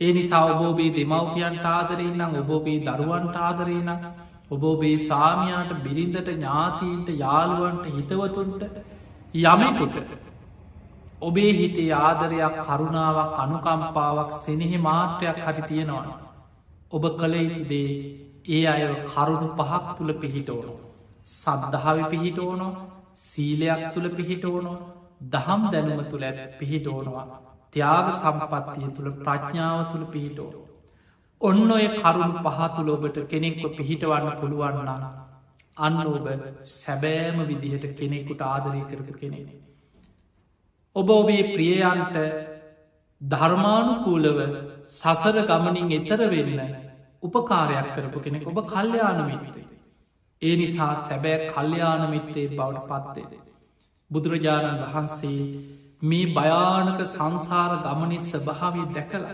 ඒ 0.00 0.12
නිසා 0.12 0.44
ඔබෝබේ 0.46 0.90
දෙමවපියන්ට 0.92 1.66
ආදරෙන්නම් 1.68 2.36
ඔබෝබේ 2.36 2.78
දරුවන්ට 2.86 3.36
ආදරේනම් 3.40 4.02
ඔබෝබේ 4.50 4.96
ස්වාමයාට 4.98 5.72
බිරිඳට 5.82 6.28
ඥාතීන්ට 6.28 7.08
යාළුවන්ට 7.16 7.86
හිතවතුන්ට 7.88 8.62
යමකුට 9.34 9.96
ඔබේ 11.20 11.52
හිතේ 11.52 11.90
ආදරයක් 11.94 12.56
කරුණාවක් 12.62 13.32
අනුකම්පාවක් 13.36 14.30
සෙනෙහි 14.34 14.78
මාත්‍රයක් 14.78 15.38
හරි 15.38 15.62
තියෙනවා. 15.62 16.18
ඔබ 16.92 17.04
කළ 17.12 17.34
යුතුදේ 17.36 17.90
ඒ 18.48 18.62
අය 18.66 18.82
කරුණු 19.06 19.48
පහක් 19.54 19.96
තුළ 19.96 20.12
පිහිටෝනු. 20.14 20.74
සද්ධාව 21.26 21.98
පිහිටෝනො 22.10 22.68
සීලයක් 23.18 23.82
තුළ 23.94 24.08
පිහිටෝනො 24.10 24.72
දහම් 25.24 25.62
දැනුම 25.72 26.00
තුළ 26.10 26.24
ඇ 26.24 26.46
පිහිටෝනවා 26.58 27.26
ත්‍යාග 27.72 28.06
සම්පත්තිය 28.12 28.88
තුළ 28.90 29.10
ප්‍රඥාව 29.18 29.80
තුළ 29.92 30.06
පිහිටෝ. 30.06 30.50
ඔන්න 31.40 31.70
ඔය 31.70 31.86
කරුණු 31.94 32.42
පහතුළ 32.46 32.90
ඔබට 32.90 33.18
කෙනෙක්ව 33.26 33.64
පිහිටවන්න 33.72 34.38
පුළුවන්න 34.40 34.90
අන්න 35.76 35.98
ඔබ 36.08 36.28
සැබෑම 36.72 37.38
විදිහට 37.44 37.86
කෙනෙකුට 37.94 38.40
ආදරය 38.42 38.82
කරපු 38.84 39.12
කෙනෙන. 39.14 39.46
ඔබ 40.96 41.08
ඔබේ 41.10 41.42
ප්‍රියයන්ට 41.48 42.16
ධර්මානුකූලව 43.20 44.38
සසර 44.90 45.36
ගමනින් 45.44 45.92
එතර 45.92 46.20
වෙන්න 46.28 46.60
උපකාරයක් 47.22 47.88
කරපු 47.94 48.20
කෙනෙක් 48.20 48.46
ඔබ 48.46 48.58
කල්්‍යයානමිටේ. 48.66 49.66
ඒ 50.42 50.56
නිසා 50.56 50.94
සැබෑ 51.00 51.48
කල්්‍යයාන 51.48 52.02
මිත්තේ 52.10 52.46
බවට 52.50 52.88
පත්තේද. 52.88 53.32
බුදුරජාණන් 54.10 54.80
වහන්සේ 54.84 55.42
මේ 56.02 56.32
භයානක 56.32 57.00
සංසාර 57.06 57.72
ගමනි 57.82 58.18
ස්භාවී 58.22 58.88
දැකල 58.90 59.24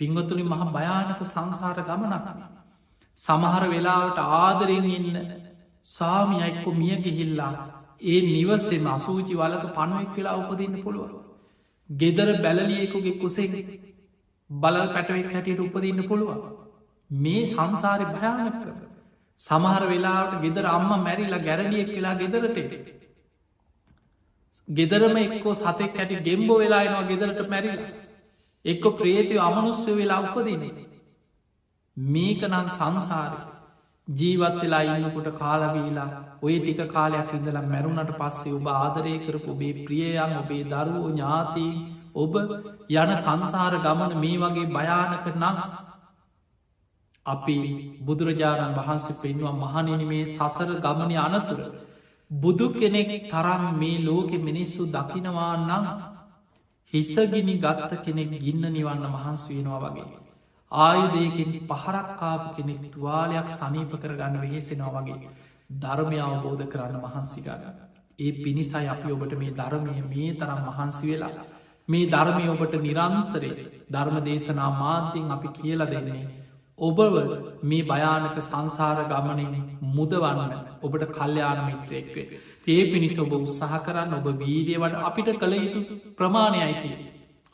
පිංගතුළි 0.00 0.44
මහ 0.44 0.62
භයානක 0.70 1.20
සංසාර 1.24 1.78
ගමනක්. 1.82 2.26
සමහර 3.18 3.64
වෙලාවට 3.68 4.18
ආදරෙන් 4.36 4.86
ඉන්න 4.90 5.18
ස්වාමියයික්කො 5.88 6.70
මිය 6.74 6.94
ගිහිල්ලා 6.98 7.52
ඒ 8.04 8.20
නිවසේ 8.28 8.80
අසූචි 8.88 9.34
වලක 9.36 9.64
පණුවෙක් 9.70 10.16
වෙලා 10.16 10.38
උපදින්න 10.42 10.80
පුළුවන්. 10.80 11.12
ගෙදර 11.90 12.28
බැලලියෙකුගේ 12.38 13.18
කුසේ 13.18 13.80
බලල් 14.50 14.86
පැටවෙක් 14.88 15.32
හැටියට 15.32 15.60
උපදන්න 15.60 16.00
පුළුවන් 16.04 16.40
මේ 17.10 17.42
සංසාරය 17.46 18.06
භයානක 18.06 18.64
සමහර 19.40 19.84
වෙලාට 19.86 20.32
ගෙදර 20.40 20.66
අම්ම 20.68 20.90
මැරිලා 20.98 21.40
ගැරලියෙක් 21.40 21.90
වෙලා 21.90 22.14
ගෙදරට 22.16 22.58
ගෙදරම 24.68 25.16
එක්කෝ 25.18 25.54
සතෙක් 25.56 25.94
හැටි 25.94 26.22
ගෙම්බෝ 26.22 26.58
වෙලායනවා 26.58 27.04
ගෙදරට 27.04 27.48
මැරිලා 27.48 27.90
එක්ක 28.64 28.84
ප්‍රේතිය 28.94 29.40
අමනුස්්‍ය 29.40 29.92
වෙලා 29.92 30.20
උපදිනේ 30.26 30.88
මේක 31.96 32.42
නම් 32.44 32.66
සංසාරය 32.70 33.38
ජීවත් 34.08 34.56
වෙලා 34.56 34.82
ඉන්නකොට 34.88 35.28
කාලවීලා 35.36 36.10
ඔය 36.42 36.56
ටික 36.58 36.80
කාලයක් 36.88 37.30
ඉඳලා 37.32 37.64
මැරුණට 37.64 38.12
පස්සේ 38.16 38.54
ඔබ 38.54 38.66
ආදරය 38.72 39.14
කරපු 39.20 39.50
ඔබේ 39.50 39.74
ප්‍රියයන් 39.80 40.34
ඔබේ 40.36 40.62
දරුවෝ 40.66 41.10
ඥාතිී 41.10 41.74
ඔබ 42.14 42.34
යන 42.92 43.12
සංසාර 43.16 43.74
ගමන 43.78 44.12
මේ 44.18 44.38
වගේ 44.38 44.66
භයානක 44.68 45.26
නං 45.32 45.56
අපි 47.26 47.56
බුදුරජාණන් 48.00 48.76
වහන්සේ 48.76 49.18
පෙන්වා 49.18 49.54
මහනිනි 49.54 50.06
මේ 50.06 50.24
සසර 50.26 50.70
ගමනය 50.78 51.16
අනතුර 51.18 51.60
බුදු 52.30 52.66
කෙනෙක් 52.72 53.10
තරම් 53.26 53.64
මේ 53.76 53.98
ලෝකෙ 54.00 54.38
මිනිස්සු 54.40 54.82
දකිනවා 54.88 55.54
නම් 55.58 55.86
හිස්සගිනි 56.92 57.54
ගත්ත 57.58 58.00
කෙනෙක් 58.00 58.32
ගින්න 58.38 58.64
නිවන්න 58.68 59.04
මහන්ස් 59.08 59.42
වෙනවා 59.48 59.80
වගේ. 59.86 60.08
ආයුදයකින් 60.72 61.52
පහරක්කාප 61.68 62.42
කෙනෙක් 62.56 62.82
තුවාලයක් 62.88 63.48
සනීප 63.50 63.92
කරගන්න 63.96 64.40
වෙහෙසෙනවා 64.40 65.02
වගේ. 65.02 65.30
ධර්මය 65.76 66.18
අවබෝධ 66.20 66.64
කරන්න 66.66 66.96
මහන්සිකාග. 66.98 67.62
ඒ 68.18 68.32
පිණිසයි 68.34 68.88
අපි 68.88 69.12
ඔබට 69.12 69.34
මේ 69.34 69.52
ධර්මය 69.52 69.94
මේ 70.04 70.34
තරම් 70.34 70.60
මහන්සි 70.68 71.04
වෙලා. 71.06 71.46
මේ 71.88 72.08
ධර්මය 72.08 72.44
ඔබට 72.48 72.74
නිරන්තරය 72.80 73.50
ධර්ම 73.90 74.16
දේශනා 74.22 74.70
මාධ්‍යෙන් 74.74 75.30
අපි 75.30 75.48
කියල 75.50 75.86
දෙන්නේ. 75.86 76.26
ඔබව 76.78 77.14
මේ 77.62 77.82
භයානක 77.84 78.36
සංසාර 78.40 78.98
ගමනින් 79.06 79.54
මුදවන්න 79.90 80.52
ඔබට 80.82 81.06
කල්්‍යයාන 81.12 81.60
මිත්‍රයෙක්වේ. 81.66 82.26
තේ 82.60 82.82
පිණිස 82.86 83.16
ඔබ 83.18 83.32
උත්සාහ 83.34 83.80
කරන්න 83.80 84.14
ඔබ 84.14 84.28
වීරියවට 84.38 85.00
අපිට 85.02 85.32
කළ 85.36 85.54
යුතු 85.56 85.80
ප්‍රමාණය 86.14 86.60
අයිතිය. 86.60 86.94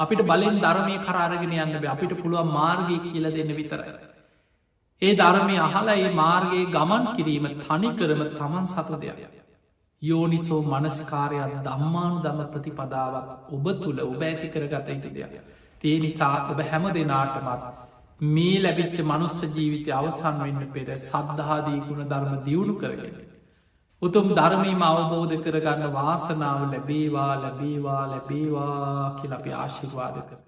අපිට 0.01 0.21
බලෙන් 0.23 0.61
ධර්මය 0.61 0.99
කරාරගෙන 1.01 1.57
යන්න 1.57 1.79
බ 1.79 1.85
අපිට 1.87 2.13
පුළුවන් 2.17 2.51
මාර්ගය 2.51 2.99
කියල 3.05 3.31
දෙන්න 3.31 3.53
විතරයි. 3.53 3.95
ඒ 5.03 5.15
ධර්මය 5.15 5.57
අහලා 5.61 5.97
ඒ 5.97 6.13
මාර්ගයේ 6.15 6.67
ගමන් 6.69 7.05
කිරීම 7.17 7.47
තනිකරම 7.63 8.23
තමන් 8.33 8.67
සතු 8.67 8.97
දෙයක්. 8.99 9.35
යෝනිසෝ 10.03 10.61
මනස්කාරයක් 10.65 11.57
දම්මානු 11.65 12.17
දම 12.23 12.41
ප්‍රතිපදාවක් 12.53 13.53
ඔබ 13.53 13.67
තුළ 13.81 14.01
ඔබ 14.03 14.23
ඇති 14.23 14.49
කරගත 14.49 14.89
යුතු 14.91 15.11
දෙයක්. 15.13 15.35
තේ 15.81 15.97
නිසා 15.99 16.37
ඔබ 16.51 16.61
හැම 16.65 16.85
දෙනාටමත් 16.93 17.86
මේ 18.21 18.59
ලැබිච්ච 18.59 18.99
මනුස්ස 19.03 19.41
ජීවිතය 19.53 19.91
අවසන් 19.93 20.39
වෙන්න 20.41 20.73
පෙර 20.73 20.97
සද්ධාදී 20.99 21.81
ගුණ 21.81 22.05
ධර්ම 22.05 22.45
දියුණු 22.45 22.75
කරගෙන. 22.75 23.17
උතුම් 24.03 24.29
ධර්මීම 24.31 24.83
අවබෝධ 24.83 25.37
කරගන්න 25.43 25.93
වාසනාව 25.93 26.61
ලැබේවා 26.67 27.33
ලැබේවා 27.37 28.03
ලැබේවා 28.07 29.17
කියලපි 29.19 29.53
ආශිර්වාද 29.55 30.17
කර. 30.23 30.39